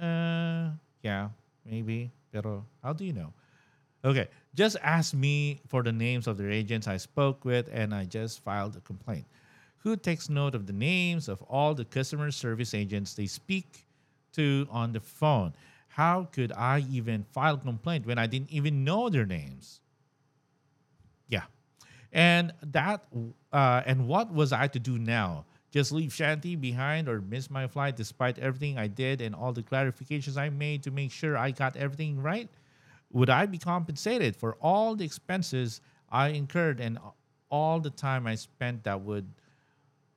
uh, 0.00 0.70
yeah, 1.02 1.28
maybe. 1.64 2.10
Pero 2.32 2.64
how 2.82 2.92
do 2.92 3.04
you 3.04 3.12
know? 3.12 3.32
Okay, 4.04 4.28
just 4.54 4.76
ask 4.82 5.14
me 5.14 5.60
for 5.68 5.82
the 5.82 5.92
names 5.92 6.26
of 6.26 6.36
the 6.36 6.50
agents 6.50 6.88
I 6.88 6.96
spoke 6.96 7.44
with, 7.44 7.68
and 7.72 7.94
I 7.94 8.04
just 8.04 8.42
filed 8.42 8.76
a 8.76 8.80
complaint 8.80 9.26
who 9.82 9.96
takes 9.96 10.28
note 10.28 10.54
of 10.54 10.66
the 10.66 10.72
names 10.72 11.28
of 11.28 11.42
all 11.42 11.74
the 11.74 11.84
customer 11.84 12.30
service 12.30 12.74
agents 12.74 13.14
they 13.14 13.26
speak 13.26 13.86
to 14.32 14.66
on 14.70 14.92
the 14.92 15.00
phone. 15.00 15.52
How 15.88 16.24
could 16.32 16.52
I 16.52 16.84
even 16.90 17.24
file 17.32 17.54
a 17.54 17.58
complaint 17.58 18.06
when 18.06 18.18
I 18.18 18.26
didn't 18.26 18.50
even 18.50 18.84
know 18.84 19.08
their 19.08 19.26
names? 19.26 19.80
Yeah. 21.28 21.42
And 22.12 22.52
that 22.62 23.04
uh, 23.52 23.82
and 23.84 24.06
what 24.06 24.32
was 24.32 24.52
I 24.52 24.68
to 24.68 24.78
do 24.78 24.98
now? 24.98 25.44
Just 25.70 25.90
leave 25.90 26.10
Shanti 26.10 26.58
behind 26.60 27.08
or 27.08 27.20
miss 27.20 27.50
my 27.50 27.66
flight 27.66 27.96
despite 27.96 28.38
everything 28.38 28.78
I 28.78 28.86
did 28.86 29.20
and 29.20 29.34
all 29.34 29.52
the 29.52 29.62
clarifications 29.62 30.36
I 30.36 30.50
made 30.50 30.82
to 30.84 30.90
make 30.90 31.10
sure 31.10 31.36
I 31.36 31.50
got 31.50 31.76
everything 31.76 32.22
right? 32.22 32.48
Would 33.10 33.30
I 33.30 33.46
be 33.46 33.58
compensated 33.58 34.36
for 34.36 34.56
all 34.60 34.94
the 34.94 35.04
expenses 35.04 35.80
I 36.10 36.28
incurred 36.28 36.80
and 36.80 36.98
all 37.50 37.80
the 37.80 37.90
time 37.90 38.26
I 38.26 38.34
spent 38.34 38.84
that 38.84 39.00
would 39.00 39.26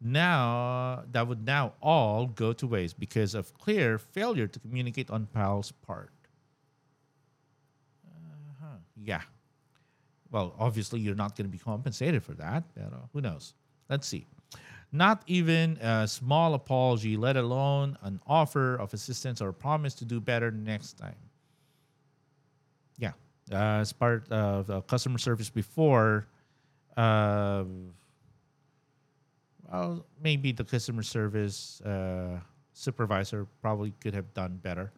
now 0.05 1.03
that 1.11 1.27
would 1.27 1.45
now 1.45 1.73
all 1.81 2.27
go 2.27 2.53
to 2.53 2.67
waste 2.67 2.99
because 2.99 3.33
of 3.33 3.53
clear 3.57 3.97
failure 3.97 4.47
to 4.47 4.59
communicate 4.59 5.09
on 5.09 5.25
PAL's 5.25 5.71
part. 5.71 6.11
Uh-huh. 8.05 8.77
Yeah. 9.03 9.21
Well, 10.31 10.53
obviously 10.59 10.99
you're 10.99 11.15
not 11.15 11.35
going 11.35 11.47
to 11.47 11.51
be 11.51 11.57
compensated 11.57 12.23
for 12.23 12.33
that, 12.33 12.63
but 12.75 12.91
who 13.13 13.21
knows? 13.21 13.53
Let's 13.89 14.07
see. 14.07 14.27
Not 14.91 15.23
even 15.27 15.77
a 15.81 16.07
small 16.07 16.53
apology, 16.53 17.17
let 17.17 17.35
alone 17.35 17.97
an 18.03 18.19
offer 18.27 18.75
of 18.75 18.93
assistance 18.93 19.41
or 19.41 19.51
promise 19.51 19.93
to 19.95 20.05
do 20.05 20.21
better 20.21 20.51
next 20.51 20.93
time. 20.93 21.15
Yeah. 22.97 23.11
Uh, 23.51 23.81
as 23.81 23.91
part 23.91 24.31
of 24.31 24.69
uh, 24.69 24.81
customer 24.81 25.17
service 25.17 25.49
before, 25.49 26.27
uh, 26.95 27.63
well, 29.75 30.05
maybe 30.21 30.51
the 30.51 30.63
customer 30.63 31.03
service 31.03 31.81
uh, 31.81 32.39
supervisor 32.73 33.47
probably 33.61 33.93
could 33.99 34.13
have 34.13 34.33
done 34.33 34.59
better. 34.61 34.91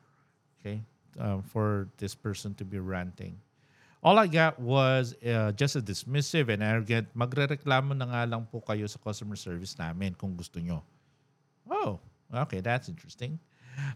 Okay, 0.60 0.82
um, 1.20 1.42
for 1.42 1.90
this 1.98 2.16
person 2.16 2.54
to 2.56 2.66
be 2.66 2.80
ranting. 2.80 3.38
All 4.04 4.20
I 4.20 4.28
got 4.28 4.60
was 4.60 5.16
uh, 5.26 5.52
just 5.54 5.76
a 5.76 5.82
dismissive 5.82 6.50
and 6.50 6.62
arrogant, 6.62 7.10
magrereklamo 7.18 7.98
na 7.98 8.06
nga 8.06 8.24
lang 8.30 8.46
po 8.46 8.62
kayo 8.62 8.86
sa 8.86 9.02
customer 9.02 9.36
service 9.36 9.74
namin 9.78 10.14
kung 10.14 10.38
gusto 10.38 10.62
nyo. 10.62 10.86
Oh, 11.70 12.00
okay, 12.46 12.62
that's 12.62 12.90
interesting. 12.90 13.40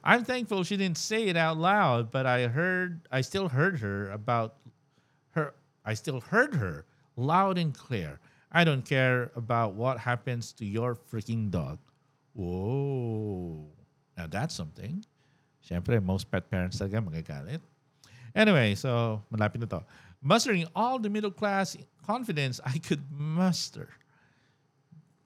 I'm 0.04 0.26
thankful 0.26 0.64
she 0.64 0.78
didn't 0.78 0.98
say 0.98 1.30
it 1.30 1.38
out 1.38 1.58
loud, 1.58 2.12
but 2.12 2.26
I 2.26 2.50
heard, 2.50 3.08
I 3.12 3.22
still 3.22 3.50
heard 3.50 3.80
her 3.82 4.10
about 4.10 4.58
her. 5.34 5.54
I 5.86 5.94
still 5.94 6.22
heard 6.22 6.54
her 6.54 6.86
loud 7.18 7.58
and 7.58 7.74
clear. 7.74 8.20
I 8.52 8.64
don't 8.68 8.84
care 8.84 9.32
about 9.36 9.74
what 9.74 9.98
happens 9.98 10.52
to 10.60 10.66
your 10.66 10.96
freaking 10.96 11.50
dog. 11.50 11.80
Whoa. 12.36 13.66
Now 14.18 14.28
that's 14.28 14.54
something. 14.54 15.04
Siyempre, 15.64 16.04
most 16.04 16.30
pet 16.30 16.50
parents 16.52 16.80
talaga 16.80 17.00
magagalit. 17.00 17.64
Anyway, 18.36 18.76
so 18.76 19.24
malapit 19.32 19.64
na 19.64 19.68
to. 19.68 19.84
Mustering 20.22 20.68
all 20.76 21.00
the 21.00 21.10
middle 21.10 21.32
class 21.32 21.76
confidence 22.04 22.60
I 22.64 22.78
could 22.78 23.02
muster. 23.12 23.90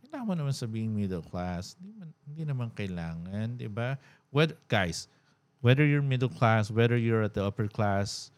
Kailangan 0.06 0.26
mo 0.26 0.34
naman 0.34 0.56
sabihin 0.56 0.94
middle 0.94 1.26
class. 1.26 1.76
Hindi, 1.82 1.92
man, 1.98 2.10
hindi 2.24 2.44
naman 2.46 2.68
kailangan, 2.72 3.58
di 3.58 3.68
ba? 3.68 3.98
Whether, 4.32 4.56
guys, 4.70 5.10
whether 5.62 5.86
you're 5.86 6.06
middle 6.06 6.32
class, 6.32 6.70
whether 6.70 6.98
you're 6.98 7.26
at 7.26 7.34
the 7.34 7.44
upper 7.44 7.68
class, 7.68 8.32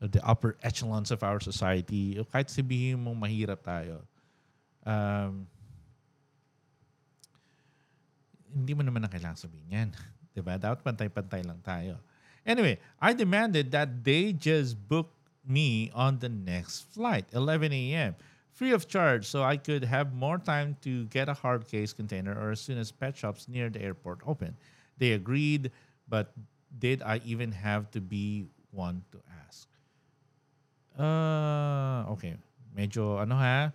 the 0.00 0.22
upper 0.22 0.54
echelons 0.62 1.10
of 1.10 1.26
our 1.26 1.40
society, 1.42 2.14
kahit 2.30 2.48
sabihin 2.48 3.02
mo 3.02 3.12
mahirap 3.18 3.60
tayo, 3.66 4.06
um, 4.88 5.44
hindi 8.48 8.72
mo 8.72 8.80
naman 8.80 9.04
na 9.04 9.12
kailangan 9.12 9.36
sabihin 9.36 9.68
yan. 9.68 9.88
Diba? 10.34 10.56
Dapat 10.56 10.80
pantay-pantay 10.80 11.44
lang 11.44 11.60
tayo. 11.60 12.00
Anyway, 12.48 12.80
I 12.96 13.12
demanded 13.12 13.68
that 13.76 14.02
they 14.02 14.32
just 14.32 14.72
book 14.88 15.12
me 15.44 15.92
on 15.92 16.16
the 16.18 16.32
next 16.32 16.88
flight, 16.94 17.28
11 17.36 17.72
a.m., 17.72 18.16
free 18.52 18.72
of 18.72 18.88
charge, 18.88 19.28
so 19.28 19.44
I 19.44 19.56
could 19.56 19.84
have 19.84 20.14
more 20.14 20.38
time 20.38 20.76
to 20.82 21.04
get 21.12 21.28
a 21.28 21.34
hard 21.34 21.68
case 21.68 21.92
container 21.92 22.34
or 22.34 22.50
as 22.50 22.60
soon 22.60 22.78
as 22.78 22.90
pet 22.90 23.16
shops 23.16 23.46
near 23.46 23.68
the 23.68 23.80
airport 23.80 24.20
open. 24.26 24.56
They 24.98 25.12
agreed, 25.12 25.70
but 26.08 26.32
did 26.78 27.02
I 27.02 27.20
even 27.24 27.52
have 27.52 27.90
to 27.92 28.00
be 28.00 28.48
one 28.72 29.04
to 29.12 29.18
ask? 29.46 29.68
Uh, 30.98 32.10
okay. 32.12 32.34
Medyo, 32.74 33.22
ano 33.22 33.36
ha? 33.36 33.70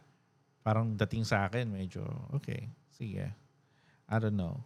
Parang 0.64 0.96
dating 0.96 1.28
sa 1.28 1.46
akin, 1.46 1.68
medyo, 1.68 2.08
okay. 2.32 2.72
Sige. 2.96 3.28
I 4.08 4.18
don't 4.20 4.40
know. 4.40 4.64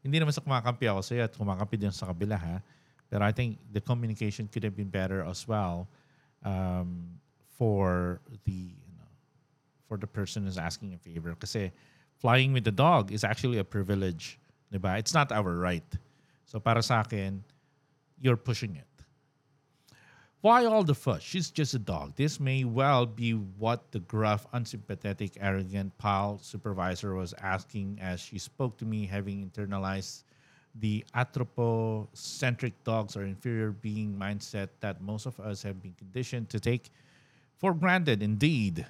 Hindi 0.00 0.22
naman 0.22 0.32
sa 0.32 0.40
kumakampi 0.40 0.88
ako 0.88 1.00
sa'yo 1.04 1.22
at 1.28 1.34
kumakampi 1.36 1.76
din 1.76 1.92
sa 1.92 2.08
kabila 2.08 2.38
ha. 2.38 2.56
Pero 3.10 3.26
I 3.26 3.34
think 3.34 3.58
the 3.74 3.82
communication 3.82 4.46
could 4.46 4.62
have 4.62 4.78
been 4.78 4.88
better 4.88 5.26
as 5.26 5.44
well 5.44 5.90
um, 6.46 7.18
for 7.58 8.20
the 8.46 8.72
you 8.72 8.94
know, 8.96 9.10
for 9.90 9.98
the 9.98 10.06
person 10.06 10.46
who's 10.46 10.56
asking 10.56 10.94
a 10.94 11.00
favor. 11.02 11.34
Kasi 11.34 11.74
flying 12.16 12.54
with 12.54 12.64
the 12.64 12.72
dog 12.72 13.12
is 13.12 13.26
actually 13.26 13.58
a 13.58 13.66
privilege. 13.66 14.38
Diba? 14.72 14.96
It's 14.96 15.12
not 15.12 15.32
our 15.32 15.58
right. 15.58 15.86
So 16.46 16.62
para 16.62 16.82
sa 16.82 17.02
akin, 17.02 17.42
you're 18.22 18.38
pushing 18.38 18.78
it. 18.78 18.89
Why 20.42 20.64
all 20.64 20.84
the 20.84 20.94
fuss? 20.94 21.22
She's 21.22 21.50
just 21.50 21.74
a 21.74 21.78
dog. 21.78 22.16
This 22.16 22.40
may 22.40 22.64
well 22.64 23.04
be 23.04 23.32
what 23.32 23.92
the 23.92 24.00
gruff, 24.00 24.46
unsympathetic, 24.54 25.36
arrogant 25.38 25.96
PAL 25.98 26.38
supervisor 26.38 27.14
was 27.14 27.34
asking 27.42 27.98
as 28.00 28.20
she 28.20 28.38
spoke 28.38 28.78
to 28.78 28.86
me, 28.86 29.04
having 29.04 29.46
internalized 29.50 30.24
the 30.76 31.04
anthropocentric 31.14 32.72
dogs 32.84 33.16
are 33.16 33.24
inferior 33.24 33.72
being 33.72 34.14
mindset 34.14 34.68
that 34.80 35.02
most 35.02 35.26
of 35.26 35.38
us 35.40 35.62
have 35.62 35.82
been 35.82 35.94
conditioned 35.98 36.48
to 36.48 36.60
take 36.60 36.90
for 37.58 37.74
granted. 37.74 38.22
Indeed, 38.22 38.86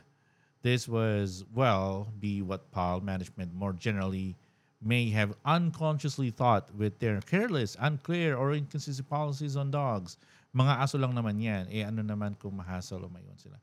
this 0.63 0.87
was 0.87 1.45
well 1.55 2.13
be 2.21 2.43
what 2.43 2.71
PAL 2.71 3.01
management 3.01 3.55
more 3.55 3.73
generally 3.73 4.37
may 4.83 5.11
have 5.11 5.35
unconsciously 5.45 6.31
thought 6.31 6.73
with 6.75 6.99
their 6.99 7.21
careless, 7.23 7.77
unclear, 7.81 8.37
or 8.37 8.53
inconsistent 8.53 9.09
policies 9.09 9.57
on 9.57 9.71
dogs. 9.71 10.17
Mga 10.51 10.73
aso 10.83 10.97
lang 10.99 11.15
naman 11.15 11.39
yan. 11.39 11.71
Eh 11.71 11.87
ano 11.87 12.03
naman 12.03 12.35
kung 12.35 12.55
mahasol 12.59 13.07
o 13.07 13.09
mayon 13.09 13.39
sila. 13.39 13.59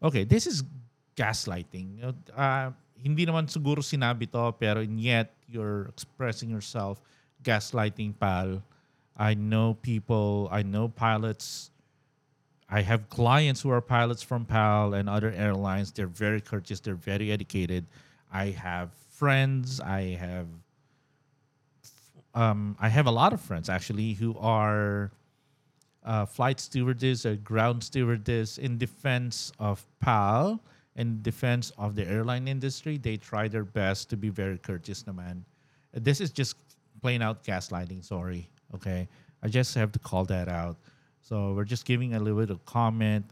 Okay, 0.00 0.24
this 0.24 0.46
is 0.46 0.62
gaslighting. 1.18 2.00
Uh, 2.32 2.70
hindi 2.96 3.24
naman 3.26 3.48
siguro 3.48 3.80
sinabi 3.80 4.30
to, 4.30 4.52
pero 4.56 4.80
yet 4.80 5.32
you're 5.48 5.88
expressing 5.90 6.48
yourself 6.48 7.00
gaslighting 7.42 8.12
pal. 8.16 8.62
I 9.16 9.34
know 9.34 9.74
people, 9.74 10.48
I 10.52 10.62
know 10.62 10.88
pilots. 10.88 11.70
I 12.70 12.82
have 12.82 13.10
clients 13.10 13.60
who 13.60 13.70
are 13.70 13.80
pilots 13.80 14.22
from 14.22 14.46
PAL 14.46 14.94
and 14.94 15.08
other 15.08 15.32
airlines. 15.32 15.90
They're 15.90 16.06
very 16.06 16.40
courteous, 16.40 16.80
they're 16.80 16.94
very 16.94 17.32
educated. 17.32 17.84
I 18.32 18.54
have 18.54 18.94
friends, 19.10 19.80
I 19.80 20.16
have 20.16 20.46
um, 22.32 22.76
I 22.78 22.88
have 22.88 23.06
a 23.06 23.10
lot 23.10 23.32
of 23.32 23.40
friends 23.40 23.68
actually 23.68 24.14
who 24.14 24.38
are 24.38 25.10
uh, 26.04 26.24
flight 26.24 26.60
stewardess 26.60 27.26
or 27.26 27.36
ground 27.36 27.84
stewardess 27.84 28.58
in 28.58 28.78
defense 28.78 29.52
of 29.58 29.84
PAL 30.00 30.60
in 30.96 31.22
defense 31.22 31.72
of 31.78 31.94
the 31.94 32.06
airline 32.06 32.48
industry. 32.48 32.98
They 32.98 33.16
try 33.16 33.48
their 33.48 33.64
best 33.64 34.10
to 34.10 34.16
be 34.16 34.28
very 34.28 34.58
courteous 34.58 35.04
naman. 35.04 35.42
This 35.94 36.20
is 36.20 36.30
just 36.30 36.56
plain 37.00 37.22
out 37.22 37.44
gaslighting. 37.44 38.04
Sorry. 38.04 38.48
Okay. 38.74 39.08
I 39.42 39.48
just 39.48 39.74
have 39.74 39.92
to 39.92 39.98
call 39.98 40.24
that 40.26 40.48
out. 40.48 40.76
So 41.22 41.54
we're 41.54 41.68
just 41.68 41.84
giving 41.84 42.14
a 42.14 42.20
little 42.20 42.38
bit 42.38 42.50
of 42.50 42.64
comment. 42.66 43.24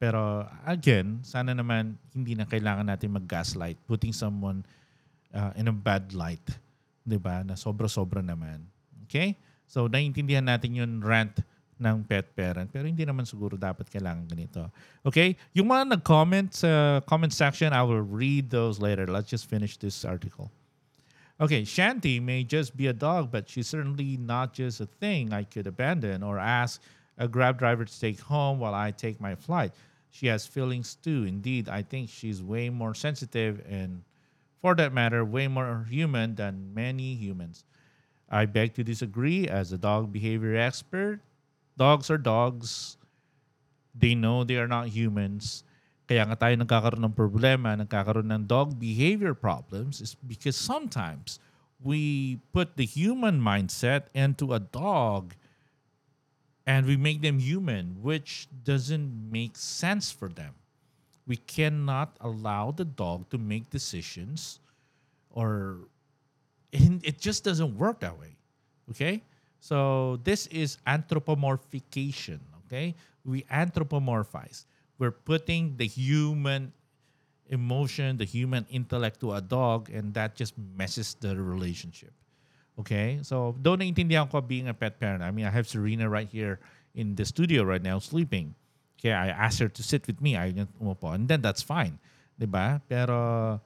Pero 0.00 0.44
again, 0.66 1.22
sana 1.22 1.54
naman 1.54 1.96
hindi 2.12 2.34
na 2.34 2.44
kailangan 2.44 2.92
natin 2.92 3.16
mag-gaslight, 3.16 3.78
putting 3.86 4.12
someone 4.12 4.66
uh, 5.32 5.54
in 5.56 5.68
a 5.68 5.72
bad 5.72 6.12
light. 6.12 6.44
'Di 7.06 7.16
ba? 7.16 7.40
Na 7.46 7.56
sobra-sobra 7.56 8.20
naman. 8.20 8.68
Okay? 9.08 9.38
So 9.64 9.88
naiintindihan 9.88 10.44
natin 10.44 10.76
yung 10.76 11.00
rant 11.00 11.40
ng 11.80 12.06
pet 12.06 12.30
parent 12.38 12.70
pero 12.70 12.86
hindi 12.86 13.02
naman 13.02 13.26
siguro 13.26 13.58
dapat 13.58 13.90
kailangan 13.90 14.24
ganito. 14.30 14.70
Okay? 15.02 15.34
Yung 15.52 15.68
mga 15.68 15.98
nag-comment 15.98 16.54
sa 16.54 17.02
comment 17.06 17.32
section, 17.32 17.74
I 17.74 17.82
will 17.82 18.02
read 18.02 18.50
those 18.50 18.78
later. 18.78 19.06
Let's 19.06 19.28
just 19.28 19.50
finish 19.50 19.76
this 19.76 20.04
article. 20.04 20.50
Okay, 21.40 21.66
Shanti 21.66 22.22
may 22.22 22.46
just 22.46 22.76
be 22.78 22.86
a 22.86 22.94
dog, 22.94 23.34
but 23.34 23.50
she's 23.50 23.66
certainly 23.66 24.16
not 24.16 24.54
just 24.54 24.78
a 24.80 24.86
thing 24.86 25.34
I 25.34 25.42
could 25.42 25.66
abandon 25.66 26.22
or 26.22 26.38
ask 26.38 26.78
a 27.18 27.26
grab 27.26 27.58
driver 27.58 27.84
to 27.84 28.00
take 28.00 28.20
home 28.20 28.62
while 28.62 28.74
I 28.74 28.92
take 28.92 29.20
my 29.20 29.34
flight. 29.34 29.72
She 30.14 30.28
has 30.28 30.46
feelings 30.46 30.94
too. 30.94 31.24
Indeed, 31.26 31.68
I 31.68 31.82
think 31.82 32.08
she's 32.08 32.40
way 32.40 32.70
more 32.70 32.94
sensitive 32.94 33.66
and, 33.68 34.06
for 34.62 34.76
that 34.76 34.94
matter, 34.94 35.24
way 35.24 35.48
more 35.48 35.84
human 35.90 36.36
than 36.36 36.70
many 36.72 37.14
humans. 37.18 37.64
I 38.30 38.46
beg 38.46 38.74
to 38.74 38.84
disagree 38.84 39.48
as 39.48 39.72
a 39.72 39.78
dog 39.78 40.12
behavior 40.12 40.56
expert. 40.56 41.18
Dogs 41.76 42.10
are 42.10 42.18
dogs. 42.18 42.96
They 43.94 44.14
know 44.14 44.44
they 44.44 44.56
are 44.56 44.68
not 44.68 44.88
humans. 44.88 45.64
Kaya 46.04 46.28
nga 46.28 46.36
tayo 46.36 46.54
nagkakaroon 46.60 47.04
ng 47.08 47.16
problema, 47.16 47.72
nagkakaroon 47.74 48.28
ng 48.28 48.44
dog 48.44 48.76
behavior 48.76 49.32
problems 49.32 50.04
is 50.04 50.14
because 50.14 50.56
sometimes 50.56 51.40
we 51.80 52.36
put 52.52 52.76
the 52.76 52.84
human 52.84 53.40
mindset 53.40 54.12
into 54.12 54.52
a 54.52 54.60
dog 54.60 55.34
and 56.66 56.86
we 56.86 56.96
make 56.96 57.20
them 57.20 57.38
human, 57.38 57.96
which 58.00 58.48
doesn't 58.64 59.32
make 59.32 59.56
sense 59.56 60.12
for 60.12 60.28
them. 60.28 60.54
We 61.26 61.36
cannot 61.36 62.16
allow 62.20 62.70
the 62.70 62.84
dog 62.84 63.30
to 63.30 63.38
make 63.38 63.70
decisions 63.70 64.60
or 65.30 65.88
it 66.72 67.18
just 67.18 67.44
doesn't 67.44 67.78
work 67.78 68.00
that 68.00 68.18
way. 68.18 68.36
Okay? 68.90 69.22
So 69.64 70.20
this 70.20 70.44
is 70.52 70.76
anthropomorphication. 70.84 72.44
Okay? 72.68 72.92
We 73.24 73.48
anthropomorphize 73.48 74.68
we're 74.98 75.10
putting 75.10 75.76
the 75.76 75.86
human 75.86 76.72
emotion, 77.48 78.16
the 78.16 78.24
human 78.24 78.66
intellect 78.70 79.20
to 79.20 79.34
a 79.34 79.40
dog, 79.40 79.90
and 79.90 80.14
that 80.14 80.34
just 80.34 80.54
messes 80.76 81.14
the 81.20 81.36
relationship. 81.36 82.12
Okay? 82.78 83.18
So, 83.22 83.54
don't 83.60 83.80
naintindihan 83.80 84.30
ko 84.30 84.40
being 84.40 84.68
a 84.68 84.74
pet 84.74 84.98
parent. 84.98 85.22
I 85.22 85.30
mean, 85.30 85.46
I 85.46 85.50
have 85.50 85.68
Serena 85.68 86.08
right 86.08 86.28
here 86.28 86.58
in 86.94 87.14
the 87.14 87.24
studio 87.24 87.62
right 87.64 87.82
now 87.82 87.98
sleeping. 87.98 88.54
Okay, 88.98 89.12
I 89.12 89.28
asked 89.28 89.58
her 89.58 89.68
to 89.68 89.82
sit 89.82 90.06
with 90.06 90.22
me. 90.22 90.36
I 90.36 90.52
umupo. 90.80 91.12
And 91.14 91.28
then 91.28 91.42
that's 91.42 91.60
fine. 91.60 91.98
Diba? 92.40 92.80
Pero, 92.88 93.60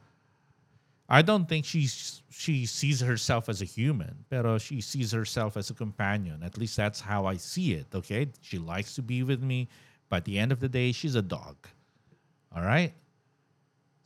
I 1.09 1.23
don't 1.23 1.49
think 1.49 1.65
she's 1.65 2.23
she 2.29 2.67
sees 2.67 3.01
herself 3.01 3.49
as 3.49 3.63
a 3.63 3.65
human, 3.65 4.29
pero 4.29 4.61
she 4.61 4.85
sees 4.85 5.11
herself 5.11 5.57
as 5.57 5.71
a 5.71 5.75
companion. 5.75 6.45
At 6.45 6.61
least 6.61 6.77
that's 6.77 7.01
how 7.01 7.25
I 7.25 7.41
see 7.41 7.73
it. 7.73 7.89
Okay, 7.95 8.29
she 8.43 8.59
likes 8.61 8.95
to 8.97 9.03
be 9.03 9.25
with 9.25 9.43
me. 9.43 9.69
But 10.09 10.25
at 10.25 10.25
the 10.25 10.39
end 10.39 10.53
of 10.53 10.61
the 10.61 10.69
day, 10.69 10.93
she's 10.93 11.17
a 11.17 11.25
dog. 11.25 11.57
All 12.55 12.63
right? 12.63 12.93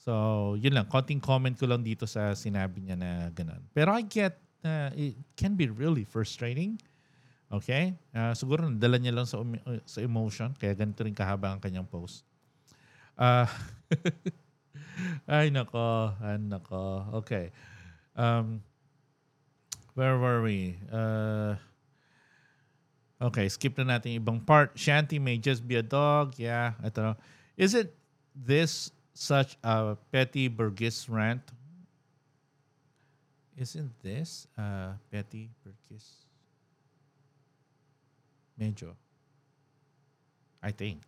So, 0.02 0.54
yun 0.58 0.74
lang. 0.74 0.86
Konting 0.90 1.22
comment 1.22 1.54
ko 1.54 1.66
lang 1.66 1.86
dito 1.86 2.10
sa 2.10 2.34
sinabi 2.34 2.82
niya 2.82 2.98
na 2.98 3.30
ganun. 3.30 3.62
Pero 3.70 3.94
I 3.94 4.02
get 4.02 4.38
uh, 4.66 4.90
it 4.94 5.14
can 5.38 5.54
be 5.54 5.70
really 5.70 6.02
frustrating. 6.02 6.78
Okay? 7.54 7.94
Uh, 8.10 8.34
siguro 8.34 8.66
nadala 8.66 8.98
niya 8.98 9.14
lang 9.14 9.26
sa, 9.26 9.38
um, 9.38 9.54
sa 9.86 10.02
emotion. 10.02 10.50
Kaya 10.58 10.74
ganito 10.74 11.06
rin 11.06 11.14
kahaba 11.14 11.54
ang 11.54 11.62
kanyang 11.62 11.86
post. 11.86 12.26
Uh, 13.14 13.46
ay, 15.28 15.50
nako. 15.50 16.14
Ay, 16.20 16.36
nako. 16.38 17.14
Okay. 17.22 17.50
Um, 18.16 18.62
Where 19.94 20.16
were 20.16 20.40
we? 20.40 20.76
Uh, 20.90 21.56
okay, 23.20 23.48
skip 23.52 23.76
na 23.76 23.84
natin 23.98 24.16
ibang 24.16 24.40
part. 24.40 24.72
Shanti 24.72 25.20
may 25.20 25.36
just 25.36 25.68
be 25.68 25.76
a 25.76 25.84
dog. 25.84 26.40
Yeah, 26.40 26.72
ito. 26.80 27.12
Is 27.60 27.76
it 27.76 27.92
this 28.32 28.88
such 29.12 29.60
a 29.60 30.00
petty 30.08 30.48
Burgess 30.48 31.12
rant? 31.12 31.44
Isn't 33.52 33.92
this 34.00 34.48
a 34.56 34.96
petty 35.12 35.52
Burgess? 35.60 36.24
Medyo. 38.56 38.96
I 40.64 40.72
think. 40.72 41.04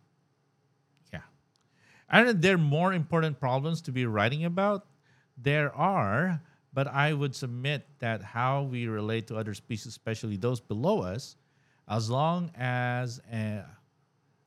Aren't 2.09 2.41
there 2.41 2.57
more 2.57 2.93
important 2.93 3.39
problems 3.39 3.81
to 3.81 3.91
be 3.91 4.05
writing 4.05 4.45
about? 4.45 4.85
There 5.37 5.73
are, 5.75 6.41
but 6.73 6.87
I 6.87 7.13
would 7.13 7.35
submit 7.35 7.87
that 7.99 8.21
how 8.21 8.63
we 8.63 8.87
relate 8.87 9.27
to 9.27 9.37
other 9.37 9.53
species, 9.53 9.87
especially 9.87 10.37
those 10.37 10.59
below 10.59 11.01
us, 11.01 11.35
as 11.87 12.09
long 12.09 12.51
as 12.55 13.19
uh, 13.31 13.61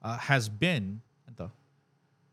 uh, 0.02 0.18
has 0.18 0.48
been 0.48 1.02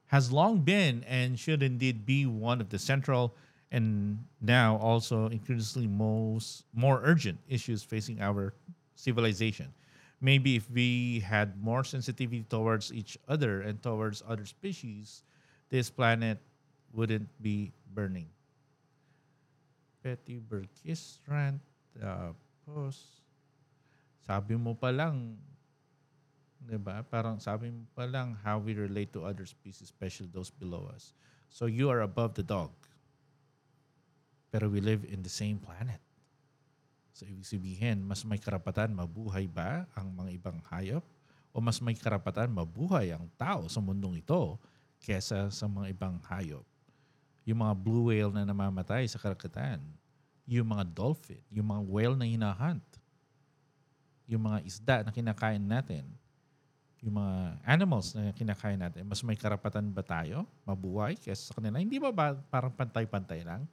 has 0.07 0.31
long 0.31 0.59
been 0.59 1.03
and 1.07 1.37
should 1.37 1.63
indeed 1.63 2.05
be 2.05 2.25
one 2.25 2.61
of 2.61 2.69
the 2.69 2.79
central 2.79 3.35
and 3.71 4.23
now 4.39 4.77
also 4.77 5.27
increasingly 5.27 5.87
most 5.87 6.63
more 6.73 7.01
urgent 7.03 7.37
issues 7.49 7.83
facing 7.83 8.21
our 8.21 8.53
civilization. 8.95 9.73
Maybe 10.21 10.55
if 10.55 10.69
we 10.71 11.19
had 11.19 11.59
more 11.61 11.83
sensitivity 11.83 12.45
towards 12.49 12.93
each 12.93 13.17
other 13.27 13.61
and 13.61 13.81
towards 13.81 14.23
other 14.25 14.45
species, 14.45 15.23
this 15.69 15.89
planet 15.89 16.39
wouldn't 16.93 17.27
be 17.41 17.71
burning. 17.93 18.31
Petty 20.01 20.39
Burkis 20.39 21.19
rant. 21.27 21.59
Tapos, 21.97 23.25
sabi 24.23 24.55
mo 24.55 24.77
pa 24.77 24.93
lang, 24.93 25.33
di 26.61 26.77
ba? 26.77 27.01
Parang 27.01 27.41
sabi 27.41 27.73
mo 27.73 27.83
pa 27.97 28.05
lang 28.05 28.37
how 28.45 28.61
we 28.61 28.77
relate 28.77 29.09
to 29.13 29.25
other 29.25 29.45
species, 29.45 29.89
especially 29.89 30.29
those 30.29 30.53
below 30.53 30.89
us. 30.93 31.17
So 31.49 31.65
you 31.65 31.89
are 31.89 32.05
above 32.05 32.37
the 32.37 32.45
dog. 32.45 32.71
Pero 34.53 34.69
we 34.69 34.79
live 34.79 35.03
in 35.09 35.25
the 35.25 35.33
same 35.33 35.57
planet. 35.57 36.04
So 37.15 37.23
ibig 37.23 37.47
sabihin, 37.47 38.03
mas 38.03 38.27
may 38.27 38.35
karapatan 38.35 38.91
mabuhay 38.91 39.47
ba 39.47 39.87
ang 39.95 40.11
mga 40.11 40.35
ibang 40.35 40.59
hayop? 40.67 40.99
O 41.55 41.63
mas 41.63 41.79
may 41.79 41.95
karapatan 41.95 42.51
mabuhay 42.51 43.15
ang 43.15 43.31
tao 43.39 43.71
sa 43.71 43.79
mundong 43.79 44.19
ito 44.19 44.59
kesa 44.99 45.47
sa 45.47 45.65
mga 45.71 45.95
ibang 45.95 46.19
hayop? 46.27 46.67
Yung 47.47 47.63
mga 47.63 47.71
blue 47.79 48.11
whale 48.11 48.35
na 48.35 48.43
namamatay 48.43 49.07
sa 49.07 49.15
karagatan, 49.15 49.79
yung 50.43 50.67
mga 50.67 50.83
dolphin, 50.91 51.39
yung 51.47 51.71
mga 51.71 51.81
whale 51.87 52.15
na 52.19 52.27
hinahunt, 52.27 52.83
yung 54.27 54.43
mga 54.51 54.59
isda 54.67 54.95
na 55.07 55.15
kinakain 55.15 55.63
natin, 55.63 56.03
yung 56.99 57.15
mga 57.15 57.63
animals 57.63 58.11
na 58.11 58.35
kinakain 58.35 58.75
natin, 58.75 59.07
mas 59.07 59.23
may 59.23 59.39
karapatan 59.39 59.87
ba 59.87 60.03
tayo 60.03 60.43
mabuhay 60.67 61.15
kesa 61.15 61.47
sa 61.47 61.55
kanila? 61.55 61.79
Hindi 61.79 61.95
ba, 61.95 62.11
ba 62.11 62.35
parang 62.51 62.75
pantay-pantay 62.75 63.47
lang? 63.47 63.63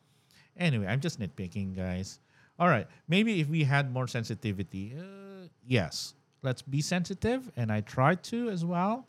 Anyway, 0.54 0.86
I'm 0.86 1.02
just 1.02 1.18
nitpicking, 1.18 1.74
guys. 1.74 2.22
All 2.58 2.68
right, 2.68 2.86
maybe 3.08 3.40
if 3.40 3.48
we 3.48 3.64
had 3.64 3.92
more 3.92 4.06
sensitivity, 4.06 4.94
uh, 4.98 5.48
yes, 5.66 6.14
let's 6.42 6.62
be 6.62 6.80
sensitive, 6.80 7.50
and 7.56 7.72
I 7.72 7.80
try 7.80 8.14
to 8.32 8.50
as 8.50 8.64
well. 8.64 9.08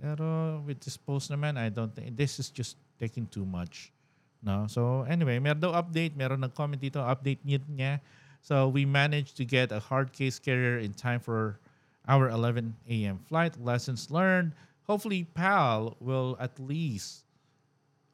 Pero 0.00 0.62
with 0.66 0.80
this 0.80 0.96
post 0.96 1.30
naman, 1.30 1.56
I 1.58 1.68
don't 1.68 1.94
think 1.94 2.16
this 2.16 2.40
is 2.40 2.50
just 2.50 2.76
taking 2.98 3.26
too 3.28 3.44
much. 3.44 3.92
No? 4.42 4.66
So 4.66 5.06
anyway, 5.06 5.38
meron 5.38 5.60
daw 5.60 5.78
update, 5.78 6.16
meron 6.16 6.40
nag-comment 6.42 6.82
dito, 6.82 6.98
update 6.98 7.44
niya. 7.46 8.00
So 8.42 8.66
we 8.66 8.84
managed 8.84 9.36
to 9.38 9.44
get 9.44 9.70
a 9.70 9.78
hard 9.78 10.10
case 10.12 10.42
carrier 10.42 10.78
in 10.82 10.92
time 10.94 11.20
for 11.20 11.60
our 12.08 12.28
11 12.28 12.74
a.m. 12.90 13.22
flight. 13.30 13.54
Lessons 13.62 14.10
learned. 14.10 14.58
Hopefully 14.90 15.22
PAL 15.22 15.94
will 16.02 16.36
at 16.42 16.58
least, 16.58 17.22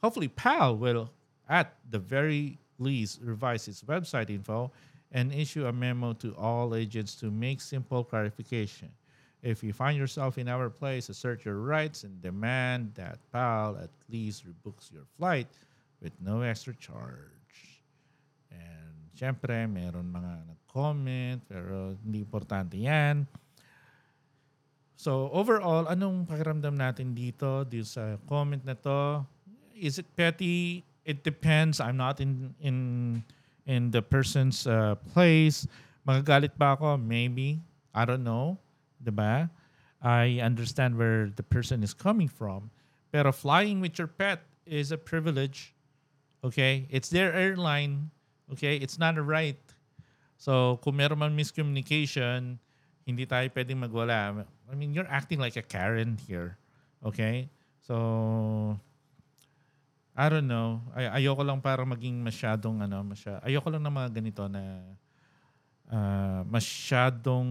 hopefully 0.04 0.28
PAL 0.28 0.76
will 0.76 1.09
at 1.48 1.81
the 1.88 1.98
very 1.98 2.61
least 2.79 3.21
revise 3.23 3.69
its 3.69 3.83
website 3.83 4.31
info 4.31 4.71
and 5.12 5.33
issue 5.33 5.67
a 5.67 5.73
memo 5.73 6.12
to 6.14 6.35
all 6.37 6.75
agents 6.75 7.14
to 7.17 7.31
make 7.31 7.61
simple 7.61 8.05
clarification. 8.05 8.88
If 9.43 9.62
you 9.62 9.73
find 9.73 9.97
yourself 9.97 10.37
in 10.37 10.49
our 10.49 10.69
place, 10.69 11.09
assert 11.09 11.45
your 11.45 11.62
rights 11.62 12.03
and 12.03 12.21
demand 12.21 12.99
that 12.99 13.23
PAL 13.31 13.79
at 13.79 13.91
least 14.11 14.43
rebooks 14.43 14.91
your 14.91 15.07
flight 15.17 15.47
with 16.03 16.12
no 16.19 16.43
extra 16.43 16.75
charge. 16.75 17.83
And 18.51 18.95
syempre, 19.14 19.71
meron 19.71 20.11
mga 20.11 20.33
nag-comment, 20.43 21.38
pero 21.47 21.95
hindi 22.03 22.19
importante 22.19 22.75
yan. 22.75 23.31
So 24.99 25.31
overall, 25.31 25.87
anong 25.87 26.27
pakiramdam 26.27 26.75
natin 26.75 27.14
dito, 27.14 27.62
dito 27.62 27.87
sa 27.87 28.19
comment 28.27 28.67
na 28.67 28.75
to? 28.75 29.23
Is 29.79 30.03
it 30.03 30.11
petty? 30.19 30.83
It 31.09 31.25
depends. 31.25 31.81
I'm 31.81 31.97
not 31.97 32.21
in 32.21 32.53
in 32.61 32.77
in 33.64 33.88
the 33.88 34.05
person's 34.05 34.68
uh, 34.68 35.01
place. 35.16 35.64
Magagalit 36.05 36.61
ba 36.61 36.77
ako? 36.77 37.01
Maybe. 37.01 37.64
I 37.97 38.05
don't 38.05 38.21
know. 38.21 38.61
'Di 39.01 39.16
ba? 39.16 39.49
I 40.05 40.38
understand 40.44 41.01
where 41.01 41.33
the 41.33 41.42
person 41.42 41.81
is 41.81 41.97
coming 41.97 42.29
from. 42.29 42.71
Pero 43.11 43.33
flying 43.33 43.81
with 43.81 43.99
your 43.99 44.07
pet 44.07 44.44
is 44.68 44.92
a 44.92 45.01
privilege. 45.01 45.75
Okay? 46.44 46.87
It's 46.90 47.09
their 47.09 47.33
airline. 47.35 48.11
Okay? 48.53 48.77
It's 48.77 48.99
not 48.99 49.18
a 49.18 49.25
right. 49.25 49.59
So, 50.38 50.79
kung 50.87 51.03
meron 51.03 51.18
man 51.18 51.35
miscommunication, 51.35 52.62
hindi 53.03 53.27
tayo 53.27 53.51
pwedeng 53.51 53.83
magwala. 53.83 54.47
I 54.71 54.75
mean, 54.77 54.94
you're 54.94 55.09
acting 55.11 55.40
like 55.42 55.57
a 55.57 55.66
Karen 55.66 56.14
here. 56.29 56.59
Okay? 57.03 57.51
So, 57.83 58.79
I 60.18 60.26
don't 60.26 60.50
know. 60.50 60.83
Ay 60.98 61.22
ayoko 61.22 61.46
lang 61.46 61.62
para 61.62 61.87
maging 61.87 62.18
masyadong 62.18 62.83
ano, 62.83 63.07
masya, 63.07 63.38
ayoko 63.46 63.70
lang 63.70 63.87
ng 63.87 63.94
mga 63.94 64.11
ganito 64.18 64.42
na 64.50 64.83
uh, 65.87 66.42
masyadong 66.50 67.46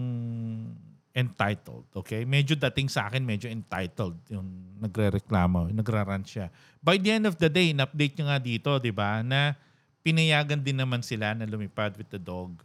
entitled. 1.16 1.88
Okay? 1.96 2.28
Medyo 2.28 2.60
dating 2.60 2.92
sa 2.92 3.08
akin, 3.08 3.24
medyo 3.24 3.48
entitled 3.48 4.20
yung 4.28 4.76
nagre-reklamo, 4.84 5.72
nagrarant 5.72 6.28
siya. 6.28 6.52
By 6.84 7.00
the 7.00 7.08
end 7.08 7.24
of 7.24 7.40
the 7.40 7.48
day, 7.48 7.72
in-update 7.72 8.20
nyo 8.20 8.28
nga 8.28 8.38
dito, 8.38 8.76
di 8.76 8.92
ba, 8.92 9.24
na 9.24 9.56
pinayagan 10.04 10.60
din 10.60 10.76
naman 10.76 11.00
sila 11.00 11.32
na 11.32 11.48
lumipad 11.48 11.96
with 11.96 12.12
the 12.12 12.20
dog. 12.20 12.60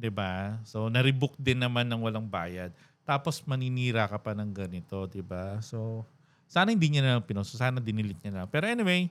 'di 0.00 0.08
ba? 0.08 0.56
So 0.64 0.88
na-rebook 0.88 1.36
din 1.36 1.60
naman 1.60 1.84
ng 1.84 2.00
walang 2.00 2.24
bayad. 2.24 2.72
Tapos 3.04 3.44
maninira 3.44 4.08
ka 4.08 4.16
pa 4.16 4.32
ng 4.32 4.48
ganito, 4.48 5.04
'di 5.04 5.20
ba? 5.20 5.60
So 5.60 6.08
sana 6.50 6.74
hindi 6.74 6.90
niya 6.90 7.02
na 7.06 7.14
pinost. 7.22 7.54
Sana 7.54 7.78
dinilit 7.78 8.18
niya 8.26 8.34
na. 8.34 8.42
Pero 8.50 8.66
anyway, 8.66 9.06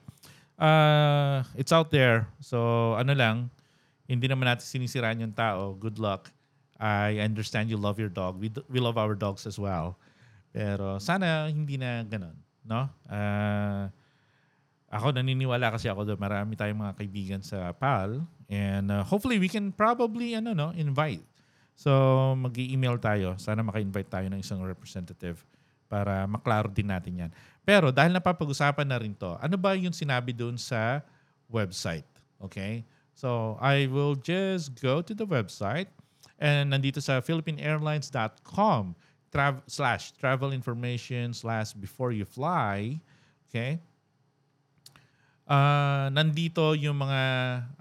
uh, 0.60 1.40
it's 1.56 1.72
out 1.72 1.88
there. 1.88 2.28
So 2.44 2.92
ano 3.00 3.16
lang, 3.16 3.48
hindi 4.04 4.28
naman 4.28 4.44
natin 4.44 4.68
sinisiraan 4.68 5.24
yung 5.24 5.32
tao. 5.32 5.72
Good 5.80 5.96
luck. 5.96 6.28
I 6.76 7.24
understand 7.24 7.72
you 7.72 7.80
love 7.80 7.96
your 7.96 8.12
dog. 8.12 8.36
We, 8.36 8.52
we 8.68 8.76
love 8.80 9.00
our 9.00 9.16
dogs 9.16 9.48
as 9.48 9.56
well. 9.56 9.96
Pero 10.52 11.00
sana 11.00 11.48
hindi 11.48 11.80
na 11.80 12.04
ganun. 12.04 12.36
No? 12.60 12.92
Uh, 13.08 13.88
ako 14.92 15.16
naniniwala 15.16 15.72
kasi 15.72 15.88
ako 15.88 16.04
doon. 16.04 16.20
Marami 16.20 16.60
tayong 16.60 16.76
mga 16.76 16.94
kaibigan 17.00 17.40
sa 17.40 17.72
PAL 17.72 18.20
and 18.52 18.92
uh, 18.92 19.00
hopefully 19.00 19.40
we 19.40 19.48
can 19.48 19.72
probably 19.72 20.36
ano 20.36 20.52
no, 20.52 20.76
invite. 20.76 21.24
So 21.72 21.88
mag-email 22.36 23.00
tayo. 23.00 23.40
Sana 23.40 23.64
maka-invite 23.64 24.12
tayo 24.12 24.28
ng 24.28 24.44
isang 24.44 24.60
representative 24.60 25.40
para 25.90 26.30
maklaro 26.30 26.70
din 26.70 26.86
natin 26.86 27.26
'yan. 27.26 27.30
Pero 27.66 27.90
dahil 27.90 28.14
napapag-usapan 28.14 28.86
na 28.86 29.02
rin 29.02 29.10
'to, 29.10 29.34
ano 29.42 29.58
ba 29.58 29.74
yung 29.74 29.92
sinabi 29.92 30.30
doon 30.30 30.54
sa 30.54 31.02
website? 31.50 32.06
Okay? 32.38 32.86
So 33.18 33.58
I 33.58 33.90
will 33.90 34.14
just 34.14 34.78
go 34.78 35.02
to 35.02 35.12
the 35.12 35.26
website 35.26 35.90
and 36.38 36.70
nandito 36.70 37.02
sa 37.02 37.18
philippineairlines.com 37.18 38.96
tra- 39.28 39.64
slash 39.66 40.14
travel 40.16 40.54
information 40.54 41.34
slash 41.34 41.74
before 41.74 42.14
you 42.14 42.24
fly. 42.24 43.02
Okay? 43.50 43.82
uh, 45.50 46.06
nandito 46.14 46.78
yung 46.78 47.02
mga 47.02 47.22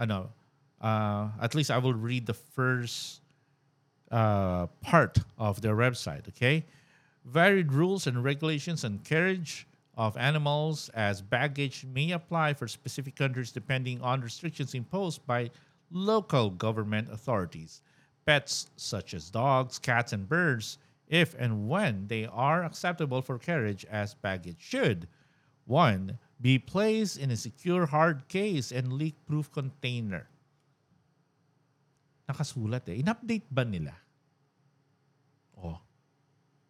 ano 0.02 0.34
uh, 0.82 1.30
at 1.38 1.54
least 1.54 1.70
I 1.70 1.78
will 1.78 1.94
read 1.94 2.26
the 2.26 2.34
first 2.34 3.22
uh, 4.10 4.66
part 4.82 5.22
of 5.38 5.62
their 5.62 5.78
website 5.78 6.26
okay 6.34 6.66
varied 7.26 7.72
rules 7.72 8.08
and 8.08 8.24
regulations 8.24 8.84
on 8.84 9.00
carriage 9.00 9.68
of 9.98 10.16
animals 10.18 10.90
as 10.94 11.22
baggage 11.22 11.86
may 11.94 12.12
apply 12.12 12.54
for 12.54 12.68
specific 12.68 13.16
countries 13.16 13.52
depending 13.52 14.02
on 14.02 14.22
restrictions 14.22 14.74
imposed 14.74 15.26
by 15.26 15.50
local 15.92 16.50
government 16.50 17.12
authorities 17.12 17.82
pets 18.26 18.68
such 18.78 19.14
as 19.14 19.30
dogs 19.30 19.80
cats 19.80 20.14
and 20.14 20.30
birds 20.30 20.78
if 21.08 21.36
and 21.38 21.68
when 21.68 22.08
they 22.08 22.26
are 22.28 22.64
acceptable 22.64 23.22
for 23.22 23.38
carriage 23.38 23.84
as 23.90 24.14
baggage 24.14 24.62
should 24.62 25.08
one 25.66 26.18
be 26.42 26.58
placed 26.58 27.18
in 27.18 27.32
a 27.32 27.38
secure 27.38 27.86
hard 27.86 28.28
case 28.28 28.72
and 28.72 28.94
leak-proof 28.94 29.52
container. 29.52 30.30
nakasulat 32.30 32.88
eh. 32.88 33.02
In-update 33.04 33.50
ba 33.52 33.66
nila? 33.66 33.94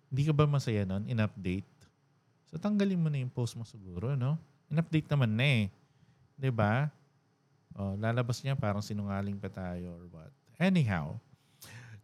Hindi 0.10 0.26
ka 0.26 0.34
ba 0.34 0.45
masaya 0.49 0.84
nun? 0.84 1.05
In-update? 1.05 1.70
So 2.49 2.57
tanggalin 2.57 2.97
mo 2.97 3.07
na 3.14 3.22
yung 3.22 3.30
post 3.30 3.53
mo 3.53 3.64
siguro, 3.64 4.18
no? 4.18 4.41
In-update 4.70 5.10
naman 5.10 5.38
na 5.38 5.45
eh. 5.45 6.51
ba? 6.53 6.89
Oh, 7.78 7.93
lalabas 7.95 8.41
niya 8.41 8.57
parang 8.57 8.82
sinungaling 8.82 9.38
pa 9.38 9.47
tayo 9.47 9.93
or 9.95 10.03
what. 10.10 10.34
Anyhow, 10.57 11.22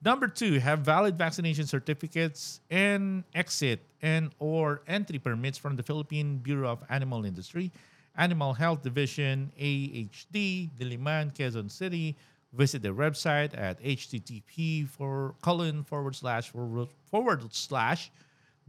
Number 0.06 0.28
two, 0.28 0.60
have 0.60 0.86
valid 0.86 1.18
vaccination 1.18 1.66
certificates 1.66 2.62
and 2.70 3.24
exit 3.34 3.82
and 4.06 4.30
or 4.38 4.86
entry 4.86 5.18
permits 5.18 5.58
from 5.58 5.76
the 5.76 5.82
Philippine 5.82 6.38
Bureau 6.38 6.70
of 6.70 6.86
Animal 6.94 7.26
Industry, 7.26 7.72
Animal 8.16 8.54
Health 8.54 8.84
Division, 8.84 9.52
AHD, 9.58 10.70
Diliman, 10.78 11.34
Quezon 11.34 11.72
City. 11.72 12.16
Visit 12.56 12.84
the 12.84 12.90
website 12.90 13.58
at 13.58 13.82
http 13.84 14.88
for 14.88 15.36
colon 15.42 15.84
forward 15.84 16.16
slash 16.16 16.50
forward, 16.50 16.88
forward 17.12 17.54
slash 17.54 18.12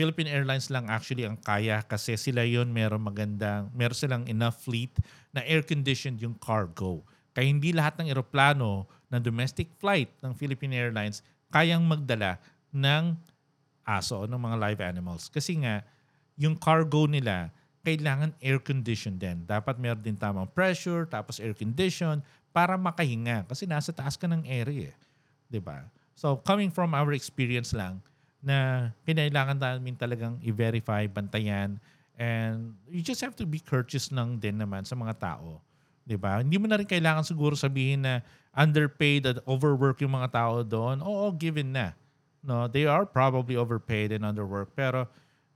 Philippine 0.00 0.32
Airlines 0.32 0.72
lang 0.72 0.88
actually 0.88 1.28
ang 1.28 1.36
kaya 1.36 1.84
kasi 1.84 2.16
sila 2.16 2.40
yon 2.40 2.72
meron 2.72 3.04
magandang, 3.04 3.68
meron 3.76 3.92
silang 3.92 4.24
enough 4.32 4.64
fleet 4.64 4.96
na 5.36 5.44
air-conditioned 5.44 6.16
yung 6.24 6.32
cargo. 6.40 7.04
Kaya 7.36 7.52
hindi 7.52 7.76
lahat 7.76 8.00
ng 8.00 8.08
eroplano 8.08 8.88
ng 9.12 9.20
domestic 9.20 9.68
flight 9.76 10.08
ng 10.24 10.32
Philippine 10.32 10.72
Airlines 10.72 11.20
kayang 11.52 11.84
magdala 11.84 12.40
ng 12.72 13.12
aso, 13.84 14.24
ng 14.24 14.40
mga 14.40 14.56
live 14.56 14.80
animals. 14.80 15.28
Kasi 15.28 15.60
nga, 15.60 15.84
yung 16.40 16.56
cargo 16.56 17.04
nila, 17.04 17.52
kailangan 17.80 18.36
air-conditioned 18.40 19.20
din. 19.20 19.44
Dapat 19.48 19.80
meron 19.80 20.04
din 20.04 20.16
tamang 20.16 20.48
pressure, 20.50 21.08
tapos 21.08 21.40
air-conditioned, 21.40 22.20
para 22.50 22.76
makahinga. 22.76 23.46
Kasi 23.48 23.64
nasa 23.64 23.94
taas 23.94 24.18
ka 24.18 24.28
ng 24.28 24.44
area. 24.44 24.90
Eh. 24.90 24.94
ba? 24.94 25.50
Diba? 25.50 25.78
So, 26.14 26.36
coming 26.36 26.68
from 26.68 26.92
our 26.92 27.16
experience 27.16 27.72
lang, 27.72 28.04
na 28.40 28.88
kinailangan 29.04 29.60
namin 29.60 29.94
talagang 29.96 30.40
i-verify, 30.40 31.04
bantayan, 31.04 31.76
and 32.16 32.72
you 32.88 33.04
just 33.04 33.20
have 33.20 33.36
to 33.36 33.44
be 33.44 33.60
courteous 33.60 34.08
lang 34.08 34.40
din 34.40 34.56
naman 34.56 34.84
sa 34.84 34.96
mga 34.96 35.16
tao. 35.20 35.60
'di 36.08 36.16
ba? 36.16 36.40
Hindi 36.40 36.56
mo 36.56 36.66
na 36.66 36.80
rin 36.80 36.88
kailangan 36.88 37.22
siguro 37.22 37.54
sabihin 37.54 38.02
na 38.02 38.24
underpaid 38.50 39.28
at 39.28 39.38
overwork 39.46 40.00
yung 40.02 40.16
mga 40.16 40.32
tao 40.32 40.64
doon. 40.64 40.98
Oo, 41.04 41.30
given 41.36 41.70
na. 41.70 41.94
No, 42.40 42.66
they 42.66 42.88
are 42.88 43.04
probably 43.04 43.54
overpaid 43.54 44.16
and 44.16 44.24
underworked, 44.24 44.72
pero 44.72 45.06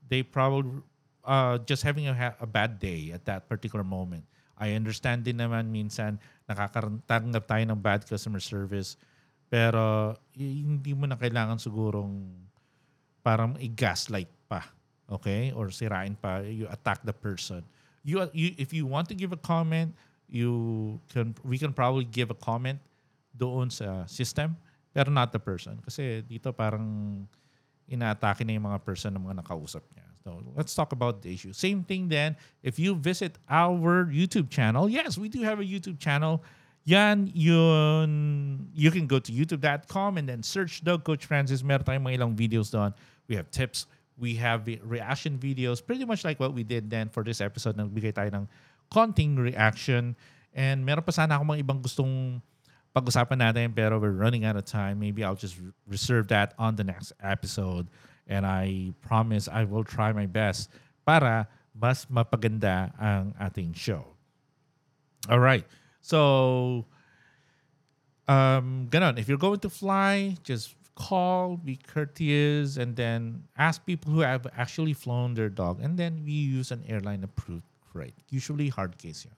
they 0.06 0.20
probably 0.20 0.84
uh, 1.24 1.58
just 1.64 1.82
having 1.82 2.06
a, 2.08 2.14
a 2.40 2.46
bad 2.46 2.78
day 2.78 3.10
at 3.12 3.24
that 3.24 3.48
particular 3.48 3.84
moment. 3.84 4.24
I 4.54 4.78
understand 4.78 5.26
din 5.26 5.42
naman 5.42 5.72
minsan 5.72 6.22
nakakatanggap 6.46 7.44
tayo 7.48 7.64
ng 7.66 7.80
bad 7.80 8.06
customer 8.06 8.38
service, 8.38 8.94
pero 9.50 10.14
hindi 10.36 10.94
mo 10.94 11.10
na 11.10 11.18
kailangan 11.18 11.58
sigurong 11.58 12.30
parang 13.24 13.58
i-gaslight 13.58 14.30
pa. 14.46 14.62
Okay? 15.10 15.50
Or 15.52 15.74
sirain 15.74 16.14
pa. 16.14 16.44
You 16.44 16.70
attack 16.70 17.02
the 17.02 17.16
person. 17.16 17.66
You, 18.06 18.30
you 18.30 18.54
If 18.60 18.70
you 18.70 18.86
want 18.86 19.10
to 19.10 19.16
give 19.16 19.32
a 19.34 19.40
comment, 19.40 19.96
you 20.28 20.96
can 21.12 21.36
we 21.44 21.60
can 21.60 21.72
probably 21.72 22.08
give 22.08 22.32
a 22.32 22.38
comment 22.38 22.80
doon 23.36 23.68
sa 23.68 24.08
system 24.08 24.56
pero 24.94 25.10
not 25.10 25.34
the 25.34 25.42
person. 25.42 25.82
Kasi 25.82 26.22
dito 26.22 26.54
parang 26.54 26.86
inaatake 27.90 28.46
na 28.46 28.54
yung 28.54 28.70
mga 28.70 28.80
person 28.86 29.10
ng 29.10 29.26
mga 29.26 29.42
nakausap 29.42 29.82
niya. 29.90 30.03
So 30.24 30.42
let's 30.56 30.74
talk 30.74 30.92
about 30.92 31.20
the 31.20 31.32
issue. 31.34 31.52
Same 31.52 31.84
thing 31.84 32.08
then, 32.08 32.36
if 32.62 32.78
you 32.78 32.96
visit 32.96 33.36
our 33.48 34.08
YouTube 34.08 34.48
channel, 34.48 34.88
yes, 34.88 35.18
we 35.18 35.28
do 35.28 35.42
have 35.42 35.60
a 35.60 35.64
YouTube 35.64 36.00
channel. 36.00 36.42
Yan, 36.84 37.30
yun, 37.32 38.68
you 38.74 38.90
can 38.90 39.06
go 39.06 39.18
to 39.18 39.32
youtube.com 39.32 40.18
and 40.18 40.28
then 40.28 40.42
search 40.42 40.84
Dog 40.84 41.04
Coach 41.04 41.24
Francis. 41.24 41.62
Meron 41.62 41.84
tayong 41.84 42.08
ilang 42.12 42.36
videos 42.36 42.72
doon 42.72 42.92
we 43.28 43.36
have 43.36 43.50
tips, 43.50 43.86
we 44.18 44.34
have 44.36 44.66
reaction 44.82 45.38
videos, 45.38 45.84
pretty 45.84 46.04
much 46.04 46.24
like 46.24 46.38
what 46.38 46.54
we 46.54 46.62
did 46.62 46.90
then 46.90 47.08
for 47.08 47.24
this 47.24 47.40
episode. 47.40 47.76
Nagbigay 47.76 48.14
tayo 48.14 48.30
ng 48.32 48.48
konting 48.92 49.36
reaction. 49.36 50.16
And 50.54 50.86
meron 50.86 51.02
pa 51.02 51.10
sana 51.10 51.34
ako 51.34 51.44
mga 51.50 51.60
ibang 51.66 51.80
gustong 51.82 52.38
pag-usapan 52.94 53.42
natin 53.42 53.74
pero 53.74 53.98
we're 53.98 54.14
running 54.14 54.44
out 54.46 54.54
of 54.54 54.64
time. 54.64 55.02
Maybe 55.02 55.26
I'll 55.26 55.38
just 55.38 55.58
reserve 55.88 56.30
that 56.30 56.54
on 56.58 56.76
the 56.78 56.86
next 56.86 57.10
episode. 57.18 57.90
And 58.26 58.46
I 58.46 58.92
promise 59.02 59.48
I 59.48 59.64
will 59.64 59.84
try 59.84 60.12
my 60.12 60.26
best 60.26 60.70
para 61.04 61.48
mas 61.74 62.06
mapaganda 62.06 62.92
ang 62.98 63.34
ating 63.40 63.74
show. 63.74 64.04
All 65.28 65.40
right. 65.40 65.64
So, 66.00 66.86
um, 68.28 68.88
ganon. 68.90 69.18
If 69.18 69.28
you're 69.28 69.40
going 69.40 69.60
to 69.60 69.70
fly, 69.70 70.36
just 70.42 70.74
call, 70.94 71.56
be 71.56 71.76
courteous, 71.76 72.76
and 72.76 72.96
then 72.96 73.44
ask 73.56 73.84
people 73.84 74.12
who 74.12 74.20
have 74.20 74.46
actually 74.56 74.92
flown 74.92 75.34
their 75.34 75.48
dog. 75.48 75.80
And 75.80 75.98
then 75.98 76.22
we 76.24 76.32
use 76.32 76.70
an 76.70 76.84
airline 76.88 77.24
approved 77.24 77.64
freight. 77.92 78.14
Usually 78.30 78.68
hard 78.68 78.96
case 78.98 79.24
yan. 79.24 79.34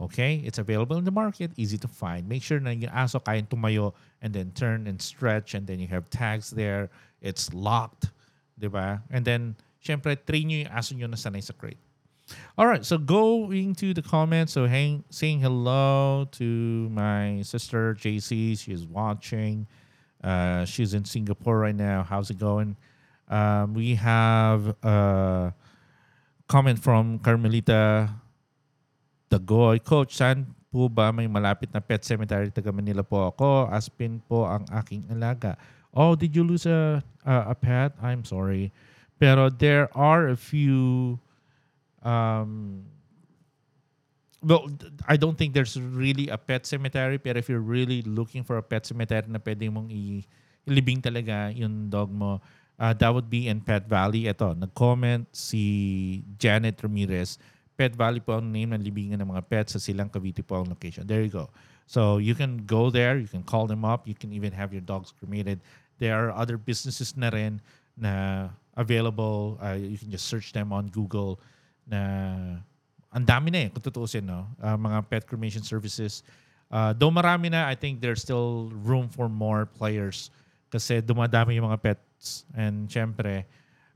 Okay? 0.00 0.42
It's 0.44 0.58
available 0.58 0.96
in 0.96 1.04
the 1.04 1.12
market, 1.12 1.52
easy 1.56 1.78
to 1.78 1.88
find. 1.88 2.28
Make 2.28 2.42
sure 2.42 2.58
na 2.58 2.70
yung 2.70 2.90
aso 2.90 3.22
kayang 3.22 3.48
tumayo 3.48 3.92
and 4.22 4.32
then 4.32 4.50
turn 4.52 4.86
and 4.86 5.00
stretch 5.00 5.54
and 5.54 5.66
then 5.66 5.78
you 5.78 5.88
have 5.88 6.08
tags 6.08 6.50
there. 6.50 6.88
It's 7.20 7.52
locked. 7.52 8.10
Diba? 8.58 9.02
And 9.10 9.24
then, 9.24 9.56
syempre, 9.84 10.16
train 10.16 10.48
nyo 10.48 10.58
yung 10.64 10.72
aso 10.72 10.96
nyo 10.96 11.06
na 11.06 11.16
sanay 11.16 11.44
sa 11.44 11.52
crate. 11.52 11.78
All 12.56 12.66
right, 12.66 12.84
so 12.84 12.96
going 12.96 13.74
to 13.76 13.92
the 13.92 14.02
comments. 14.02 14.52
So, 14.52 14.66
hang, 14.66 15.04
saying 15.10 15.40
hello 15.40 16.28
to 16.32 16.88
my 16.90 17.42
sister 17.42 17.94
JC. 17.94 18.58
She's 18.58 18.86
watching. 18.86 19.66
Uh, 20.22 20.64
she's 20.64 20.94
in 20.94 21.04
Singapore 21.04 21.58
right 21.58 21.74
now. 21.74 22.04
How's 22.04 22.30
it 22.30 22.38
going? 22.38 22.76
Um, 23.28 23.74
we 23.74 23.94
have 23.94 24.74
a 24.82 25.54
comment 26.46 26.78
from 26.78 27.18
Carmelita 27.20 28.10
Dagoy. 29.30 29.78
Coach, 29.78 30.18
saan 30.18 30.50
po 30.74 30.90
ba 30.90 31.14
may 31.14 31.30
malapit 31.30 31.70
na 31.70 31.78
pet 31.78 32.02
cemetery? 32.02 32.50
Taga 32.50 32.74
Manila 32.74 33.06
po 33.06 33.30
ako. 33.30 33.70
Aspin 33.70 34.18
po 34.26 34.42
ang 34.42 34.66
aking 34.74 35.06
alaga. 35.06 35.54
Oh, 35.94 36.18
did 36.18 36.34
you 36.34 36.42
lose 36.42 36.66
a, 36.66 36.98
a, 37.22 37.54
a 37.54 37.56
pet? 37.56 37.94
I'm 38.02 38.26
sorry. 38.26 38.74
Pero 39.22 39.50
there 39.50 39.86
are 39.94 40.34
a 40.34 40.38
few 40.38 41.18
um, 42.02 42.82
well, 44.42 44.66
I 45.06 45.16
don't 45.16 45.36
think 45.36 45.54
there's 45.54 45.76
really 45.78 46.28
a 46.28 46.38
pet 46.38 46.66
cemetery 46.66 47.18
pero 47.18 47.38
if 47.38 47.48
you're 47.48 47.62
really 47.62 48.02
looking 48.02 48.42
for 48.42 48.56
a 48.56 48.64
pet 48.64 48.86
cemetery 48.86 49.28
na 49.28 49.38
pwede 49.38 49.68
mong 49.68 49.92
ilibing 50.66 51.04
talaga 51.04 51.52
yung 51.54 51.88
dog 51.88 52.10
mo, 52.10 52.40
uh, 52.80 52.92
that 52.96 53.12
would 53.12 53.28
be 53.28 53.48
in 53.48 53.60
Pet 53.60 53.84
Valley. 53.86 54.26
Ito, 54.26 54.56
nag-comment 54.56 55.28
si 55.30 56.24
Janet 56.40 56.80
Ramirez. 56.80 57.36
Pet 57.80 57.96
Valley 57.96 58.20
po 58.20 58.36
ang 58.36 58.44
name 58.44 58.76
ng 58.76 58.82
libingan 58.84 59.16
ng 59.24 59.32
mga 59.32 59.48
pets 59.48 59.72
sa 59.72 59.80
Silang 59.80 60.12
Cavite 60.12 60.44
po 60.44 60.60
ang 60.60 60.68
location. 60.68 61.08
There 61.08 61.24
you 61.24 61.32
go. 61.32 61.48
So 61.88 62.20
you 62.20 62.36
can 62.36 62.68
go 62.68 62.92
there, 62.92 63.16
you 63.16 63.24
can 63.24 63.40
call 63.40 63.64
them 63.64 63.88
up, 63.88 64.04
you 64.04 64.12
can 64.12 64.36
even 64.36 64.52
have 64.52 64.76
your 64.76 64.84
dogs 64.84 65.16
cremated. 65.16 65.64
There 65.96 66.12
are 66.12 66.28
other 66.28 66.60
businesses 66.60 67.16
na 67.16 67.32
rin 67.32 67.56
na 67.96 68.52
available. 68.76 69.56
Uh, 69.64 69.80
you 69.80 69.96
can 69.96 70.12
just 70.12 70.28
search 70.28 70.52
them 70.52 70.76
on 70.76 70.92
Google 70.92 71.40
na 71.88 72.60
ang 73.16 73.24
dami 73.24 73.48
na 73.48 73.64
eh, 73.64 73.68
kung 73.72 73.80
tutuusin, 73.80 74.28
no? 74.28 74.44
Uh, 74.60 74.76
mga 74.76 75.00
pet 75.08 75.24
cremation 75.24 75.64
services. 75.64 76.20
Uh, 76.68 76.92
though 76.92 77.10
marami 77.10 77.48
na, 77.48 77.64
I 77.64 77.80
think 77.80 78.04
there's 78.04 78.20
still 78.20 78.68
room 78.84 79.08
for 79.08 79.24
more 79.32 79.64
players 79.64 80.28
kasi 80.68 81.00
dumadami 81.00 81.56
yung 81.56 81.72
mga 81.72 81.80
pets. 81.80 82.44
And 82.52 82.92
syempre, 82.92 83.48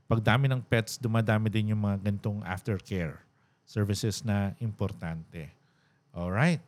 pag 0.09 0.25
dami 0.25 0.49
ng 0.49 0.65
pets, 0.65 0.97
dumadami 0.97 1.53
din 1.53 1.77
yung 1.77 1.85
mga 1.85 2.01
gantong 2.01 2.41
aftercare 2.49 3.21
services 3.65 4.23
na 4.23 4.51
importante. 4.61 5.49
All 6.13 6.31
right, 6.31 6.61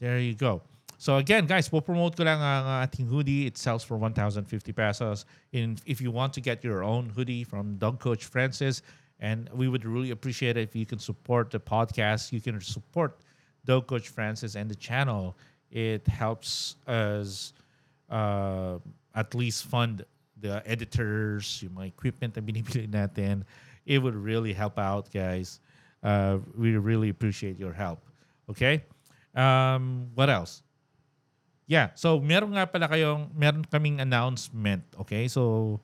There 0.00 0.18
you 0.18 0.34
go. 0.34 0.62
So 0.98 1.18
again, 1.18 1.46
guys, 1.46 1.70
we'll 1.70 1.82
promote 1.82 2.14
ko 2.16 2.22
lang 2.22 2.42
ang 2.42 2.86
ating 2.86 3.06
hoodie. 3.06 3.46
It 3.46 3.58
sells 3.58 3.82
for 3.82 3.96
1,050 3.96 4.46
pesos. 4.72 5.26
And 5.52 5.80
if 5.86 6.00
you 6.00 6.10
want 6.10 6.34
to 6.34 6.40
get 6.40 6.62
your 6.62 6.82
own 6.82 7.10
hoodie 7.10 7.42
from 7.42 7.78
Dog 7.78 7.98
Coach 7.98 8.26
Francis, 8.26 8.82
And 9.20 9.48
we 9.52 9.68
would 9.68 9.84
really 9.84 10.10
appreciate 10.10 10.56
it 10.56 10.62
if 10.62 10.76
you 10.76 10.86
can 10.86 10.98
support 10.98 11.50
the 11.50 11.58
podcast. 11.58 12.32
You 12.32 12.40
can 12.40 12.60
support 12.60 13.18
Dog 13.64 13.86
Coach 13.86 14.08
Francis 14.08 14.54
and 14.54 14.70
the 14.70 14.76
channel. 14.76 15.36
It 15.70 16.06
helps 16.06 16.76
us 16.86 17.52
uh, 18.08 18.78
at 19.14 19.34
least 19.34 19.66
fund 19.66 20.04
the 20.40 20.62
editors, 20.64 21.60
yung 21.62 21.72
mga 21.72 21.88
equipment 21.88 22.36
na 22.36 22.42
binibili 22.42 22.86
natin. 22.86 23.42
It 23.86 23.98
would 23.98 24.14
really 24.14 24.52
help 24.52 24.78
out, 24.78 25.10
guys. 25.10 25.58
Uh, 26.02 26.38
we 26.56 26.76
really 26.76 27.08
appreciate 27.08 27.58
your 27.58 27.72
help. 27.72 28.00
Okay? 28.50 28.84
Um, 29.34 30.10
what 30.14 30.30
else? 30.30 30.62
Yeah, 31.68 31.92
so 31.92 32.16
meron 32.16 32.56
nga 32.56 32.64
pala 32.64 32.88
kayong, 32.88 33.28
meron 33.36 33.60
kaming 33.68 34.00
announcement, 34.00 34.88
okay? 35.04 35.28
So, 35.28 35.76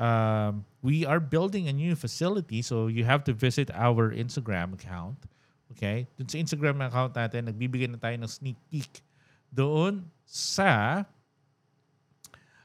um, 0.00 0.64
we 0.80 1.04
are 1.04 1.20
building 1.20 1.68
a 1.68 1.76
new 1.76 1.92
facility, 1.92 2.64
so 2.64 2.88
you 2.88 3.04
have 3.04 3.20
to 3.28 3.36
visit 3.36 3.68
our 3.76 4.16
Instagram 4.16 4.72
account, 4.72 5.20
okay? 5.76 6.08
Dun 6.16 6.24
sa 6.24 6.40
Instagram 6.40 6.80
account 6.80 7.12
natin, 7.12 7.52
nagbibigay 7.52 7.84
na 7.84 8.00
tayo 8.00 8.16
ng 8.16 8.32
sneak 8.32 8.56
peek 8.72 9.04
doon 9.52 10.08
sa 10.24 11.04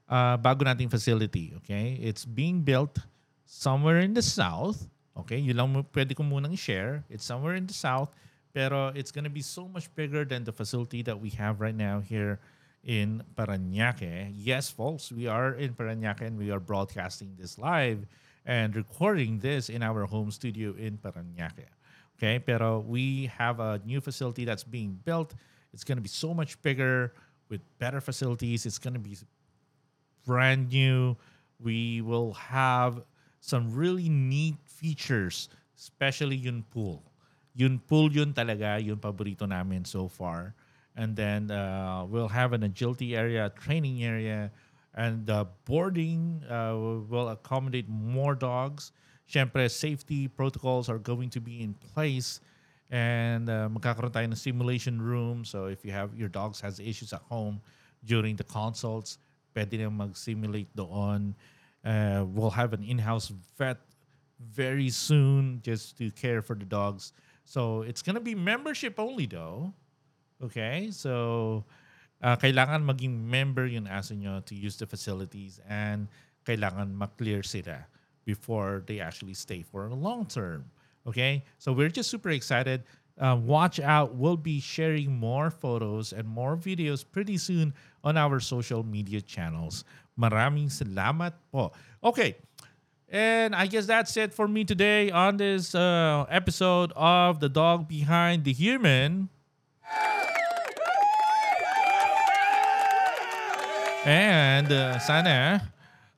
uh, 0.08 0.40
bago 0.40 0.64
nating 0.64 0.88
facility, 0.88 1.52
okay? 1.60 2.00
It's 2.00 2.24
being 2.24 2.64
built 2.64 3.04
somewhere 3.44 4.00
in 4.00 4.16
the 4.16 4.24
south, 4.24 4.88
okay? 5.18 5.38
Yun 5.38 5.58
lang 5.58 5.86
pwede 5.94 6.16
ko 6.16 6.24
munang 6.24 6.58
share. 6.58 7.04
It's 7.10 7.26
somewhere 7.26 7.56
in 7.56 7.68
the 7.68 7.74
south, 7.74 8.10
pero 8.54 8.92
it's 8.96 9.12
gonna 9.12 9.30
be 9.30 9.42
so 9.42 9.68
much 9.68 9.94
bigger 9.96 10.26
than 10.26 10.44
the 10.44 10.52
facility 10.52 11.02
that 11.04 11.20
we 11.20 11.30
have 11.32 11.62
right 11.62 11.76
now 11.76 12.00
here 12.00 12.40
in 12.84 13.24
Paranaque. 13.36 14.32
Yes, 14.36 14.70
folks, 14.70 15.12
we 15.12 15.28
are 15.28 15.54
in 15.54 15.74
Paranaque 15.74 16.22
and 16.22 16.38
we 16.38 16.52
are 16.52 16.60
broadcasting 16.60 17.36
this 17.38 17.58
live 17.58 18.06
and 18.46 18.76
recording 18.76 19.40
this 19.40 19.70
in 19.70 19.84
our 19.84 20.06
home 20.06 20.32
studio 20.32 20.74
in 20.78 20.98
Paranaque. 20.98 21.70
Okay, 22.18 22.40
pero 22.40 22.80
we 22.80 23.32
have 23.38 23.60
a 23.60 23.82
new 23.86 24.02
facility 24.02 24.46
that's 24.46 24.64
being 24.64 25.00
built. 25.06 25.34
It's 25.74 25.84
going 25.84 25.98
to 25.98 26.02
be 26.02 26.10
so 26.10 26.34
much 26.34 26.62
bigger 26.62 27.14
with 27.50 27.62
better 27.80 28.02
facilities. 28.02 28.66
It's 28.66 28.78
going 28.78 28.94
to 28.94 29.00
be 29.00 29.18
brand 30.26 30.70
new. 30.70 31.18
We 31.60 32.02
will 32.02 32.34
have 32.34 33.02
some 33.42 33.74
really 33.74 34.08
neat 34.08 34.56
features, 34.64 35.50
especially 35.76 36.38
yun 36.38 36.64
pool. 36.70 37.04
Yun 37.58 37.82
pool 37.90 38.14
yun 38.14 38.32
talaga, 38.32 38.80
yun 38.80 38.96
paborito 38.96 39.50
namin 39.50 39.84
so 39.84 40.08
far. 40.08 40.54
And 40.96 41.16
then 41.16 41.52
uh, 41.52 42.06
we'll 42.08 42.30
have 42.30 42.54
an 42.54 42.64
agility 42.64 43.18
area, 43.18 43.52
training 43.58 44.04
area, 44.04 44.52
and 44.94 45.26
the 45.26 45.48
boarding 45.66 46.44
uh, 46.50 46.76
will 47.10 47.30
accommodate 47.30 47.90
more 47.90 48.36
dogs. 48.36 48.92
Siyempre, 49.28 49.72
safety 49.72 50.28
protocols 50.28 50.88
are 50.88 51.00
going 51.00 51.30
to 51.32 51.42
be 51.42 51.64
in 51.64 51.74
place. 51.74 52.40
And 52.92 53.50
uh, 53.50 53.72
magkakaroon 53.72 54.12
tayo 54.12 54.28
ng 54.28 54.36
simulation 54.36 55.02
room. 55.02 55.48
So 55.48 55.72
if 55.72 55.88
you 55.88 55.96
have 55.96 56.12
your 56.14 56.28
dogs 56.28 56.60
has 56.60 56.80
issues 56.84 57.16
at 57.16 57.24
home 57.32 57.64
during 58.04 58.36
the 58.36 58.44
consults, 58.44 59.18
pwede 59.56 59.80
na 59.80 59.88
mag-simulate 59.88 60.68
doon. 60.76 61.32
Uh, 61.84 62.26
we'll 62.28 62.52
have 62.52 62.74
an 62.74 62.84
in-house 62.84 63.34
vet 63.58 63.78
very 64.40 64.90
soon 64.90 65.62
just 65.64 65.98
to 65.98 66.12
care 66.12 66.42
for 66.42 66.56
the 66.56 66.66
dogs. 66.66 67.14
So 67.46 67.82
it's 67.82 68.02
gonna 68.02 68.22
be 68.22 68.36
membership 68.36 69.00
only 69.00 69.26
though. 69.26 69.74
Okay? 70.44 70.90
So 70.92 71.66
uh, 72.22 72.36
kailangan 72.38 72.86
maging 72.86 73.26
member 73.26 73.66
yung 73.66 73.86
aso 73.86 74.18
nyo 74.18 74.42
to 74.46 74.56
use 74.56 74.78
the 74.78 74.86
facilities 74.86 75.60
and 75.68 76.08
kailangan 76.46 76.94
maklear 76.94 77.44
sila 77.44 77.86
before 78.26 78.84
they 78.86 79.00
actually 79.00 79.34
stay 79.34 79.62
for 79.62 79.88
a 79.88 79.94
long 79.94 80.26
term. 80.26 80.66
Okay? 81.08 81.44
So 81.58 81.74
we're 81.74 81.90
just 81.90 82.10
super 82.10 82.30
excited. 82.30 82.84
Uh, 83.20 83.36
watch 83.36 83.80
out. 83.80 84.16
We'll 84.16 84.38
be 84.38 84.60
sharing 84.60 85.12
more 85.12 85.52
photos 85.52 86.14
and 86.14 86.28
more 86.28 86.58
videos 86.58 87.06
pretty 87.06 87.38
soon 87.38 87.74
on 88.04 88.18
our 88.18 88.40
social 88.40 88.84
media 88.84 89.22
channels. 89.22 89.84
Maraming 90.22 90.70
salamat 90.70 91.34
po. 91.50 91.74
Okay. 92.06 92.38
And 93.10 93.58
I 93.58 93.66
guess 93.66 93.90
that's 93.90 94.14
it 94.16 94.38
for 94.38 94.48
me 94.48 94.64
today 94.64 95.10
on 95.10 95.36
this 95.42 95.74
uh, 95.74 96.30
episode 96.30 96.94
of 96.96 97.42
The 97.42 97.50
Dog 97.50 97.90
Behind 97.90 98.46
the 98.46 98.54
Human. 98.54 99.28
And 104.06 104.72
uh, 104.72 104.98
sana 105.02 105.66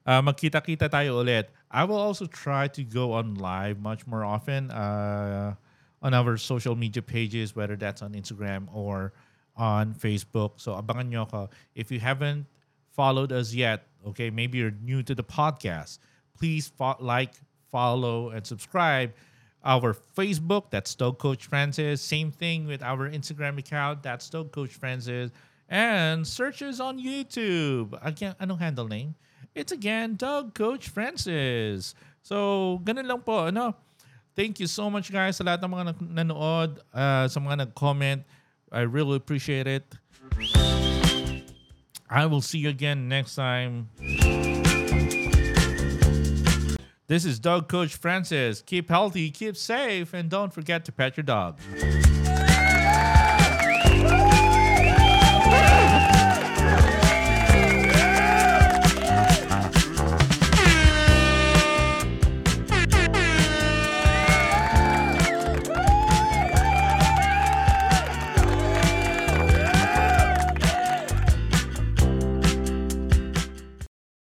uh, 0.05 0.21
magkita-kita 0.21 0.91
tayo 0.91 1.23
ulit. 1.23 1.47
I 1.71 1.83
will 1.87 1.97
also 1.97 2.27
try 2.27 2.67
to 2.75 2.83
go 2.83 3.17
on 3.17 3.35
live 3.41 3.81
much 3.81 4.05
more 4.05 4.21
often 4.21 4.69
uh, 4.69 5.55
on 6.03 6.13
our 6.13 6.37
social 6.37 6.75
media 6.75 7.01
pages, 7.01 7.55
whether 7.55 7.75
that's 7.75 8.03
on 8.05 8.13
Instagram 8.13 8.67
or 8.69 9.17
on 9.57 9.97
Facebook. 9.97 10.61
So 10.61 10.77
abangan 10.77 11.09
nyo 11.09 11.21
ako. 11.25 11.49
If 11.73 11.89
you 11.89 11.97
haven't 11.97 12.45
followed 12.93 13.31
us 13.31 13.53
yet, 13.53 13.87
okay, 14.07 14.29
maybe 14.29 14.57
you're 14.57 14.77
new 14.81 15.03
to 15.03 15.13
the 15.13 15.23
podcast, 15.23 15.99
please 16.37 16.69
fo- 16.69 16.97
like, 16.99 17.33
follow, 17.71 18.29
and 18.29 18.45
subscribe. 18.45 19.13
Our 19.65 19.95
Facebook, 20.15 20.69
that's 20.69 20.93
Dog 20.93 21.19
Coach 21.19 21.47
Francis. 21.47 22.01
Same 22.01 22.31
thing 22.31 22.67
with 22.67 22.83
our 22.83 23.09
Instagram 23.09 23.57
account, 23.57 24.03
that's 24.03 24.29
Dog 24.29 24.51
Coach 24.51 24.71
Francis. 24.75 25.31
And 25.69 26.27
searches 26.27 26.79
on 26.79 26.99
YouTube. 26.99 27.97
Again, 28.03 28.35
anong 28.39 28.59
handle 28.59 28.87
name? 28.87 29.15
It's 29.55 29.71
again 29.71 30.15
Dog 30.15 30.53
Coach 30.53 30.89
Francis. 30.89 31.95
So, 32.21 32.81
ganun 32.83 33.07
lang 33.07 33.21
po. 33.23 33.47
Ano? 33.47 33.73
Thank 34.35 34.59
you 34.59 34.67
so 34.67 34.89
much 34.89 35.13
guys 35.13 35.37
sa 35.37 35.45
lahat 35.45 35.61
ng 35.61 35.71
mga 35.71 35.83
nanood, 36.01 36.81
uh, 36.89 37.29
sa 37.29 37.39
mga 37.39 37.69
nag-comment. 37.69 38.25
I 38.73 38.81
really 38.89 39.17
appreciate 39.17 39.69
it. 39.69 39.85
I 42.09 42.25
will 42.25 42.41
see 42.41 42.59
you 42.59 42.69
again 42.69 43.07
next 43.07 43.35
time. 43.35 43.89
This 47.07 47.25
is 47.25 47.37
Dog 47.39 47.67
Coach 47.67 47.95
Francis. 47.95 48.61
Keep 48.61 48.89
healthy, 48.89 49.29
keep 49.29 49.57
safe, 49.57 50.13
and 50.13 50.29
don't 50.29 50.53
forget 50.53 50.85
to 50.85 50.91
pet 50.91 51.17
your 51.17 51.23
dog. 51.23 51.59